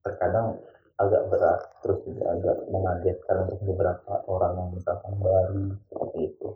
terkadang 0.02 0.58
agak 1.00 1.32
berat 1.32 1.62
terus 1.80 2.00
juga 2.04 2.36
agak 2.36 2.58
mengagetkan 2.68 3.48
untuk 3.48 3.60
beberapa 3.72 4.20
orang 4.28 4.54
yang 4.60 4.70
misalkan 4.76 5.14
baru 5.16 5.80
seperti 5.88 6.20
itu 6.28 6.48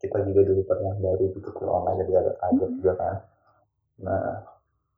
kita 0.00 0.18
juga 0.24 0.40
dulu 0.48 0.62
pernah 0.64 0.96
baru 0.96 1.24
di 1.30 1.38
kuliah 1.44 1.72
online 1.76 1.98
jadi 2.02 2.12
agak 2.24 2.36
kaget 2.40 2.70
juga 2.80 2.92
kan. 2.96 3.14
Nah 4.00 4.28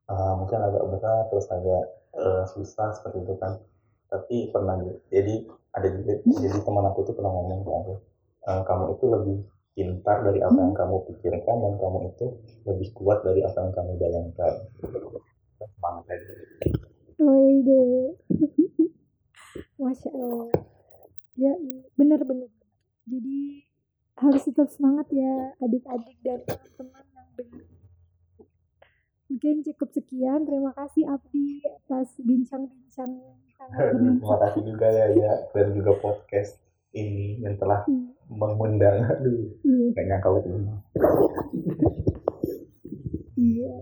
uh, 0.09 0.33
mungkin 0.39 0.59
agak 0.63 0.85
berat 0.87 1.25
terus 1.29 1.47
agak 1.51 1.85
uh, 2.15 2.45
susah 2.47 2.95
seperti 2.95 3.19
itu 3.27 3.35
kan. 3.43 3.59
Tapi 4.09 4.37
pernah 4.55 4.79
jadi 5.11 5.35
ada 5.75 5.89
juga 5.91 6.13
jadi 6.25 6.59
teman 6.63 6.85
aku 6.87 7.01
tuh 7.05 7.15
pernah 7.17 7.33
ngomong 7.33 7.61
ke 7.65 7.71
aku 7.73 7.95
uh, 8.47 8.63
kamu 8.67 8.85
itu 8.99 9.05
lebih 9.09 9.39
pintar 9.73 10.21
dari 10.21 10.41
apa 10.45 10.59
yang 10.61 10.75
kamu 10.77 10.97
pikirkan 11.09 11.57
dan 11.65 11.75
kamu 11.81 11.99
itu 12.13 12.27
lebih 12.69 12.89
kuat 12.93 13.25
dari 13.25 13.41
apa 13.41 13.57
yang 13.57 13.73
kamu 13.73 13.93
bayangkan. 13.97 14.55
Semangat 15.63 16.05
aja 16.11 16.33
Wih, 17.23 18.19
Masya 19.79 20.11
Allah. 20.11 20.51
Ya, 21.39 21.55
benar-benar. 21.95 22.51
Jadi 23.07 23.63
harus 24.23 24.43
tetap 24.47 24.71
semangat 24.71 25.11
ya 25.11 25.51
adik-adik 25.59 26.19
dan 26.23 26.41
teman-teman 26.47 27.05
yang 27.11 27.29
dengar. 27.35 27.67
Mungkin 29.27 29.57
cukup 29.67 29.89
sekian. 29.91 30.41
Terima 30.47 30.71
kasih 30.77 31.09
Abdi 31.11 31.65
atas 31.67 32.15
bincang-bincang 32.23 33.11
Terima 33.73 34.37
kasih 34.47 34.63
juga 34.63 34.87
ya 34.87 35.07
ya. 35.11 35.33
Dan 35.51 35.75
juga 35.75 35.99
podcast 35.99 36.63
ini 36.95 37.43
yang 37.43 37.59
telah 37.59 37.83
hmm. 37.91 38.15
mengundang. 38.31 39.03
Aduh 39.19 39.59
hmm. 39.67 39.97
gak 39.99 40.07
nyangka 40.07 40.29
ini 40.47 40.71
iya. 43.43 43.75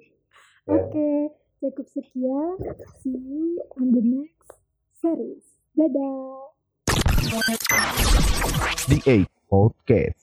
Oke 0.72 0.88
okay, 0.88 1.18
cukup 1.60 1.86
sekian. 1.92 2.56
See 3.04 3.12
you 3.12 3.60
on 3.76 3.92
the 3.92 4.02
next 4.02 4.56
series. 4.96 5.44
Dadah. 5.76 6.56
The 8.86 9.02
Eight 9.04 9.35
Podcast 9.50 10.14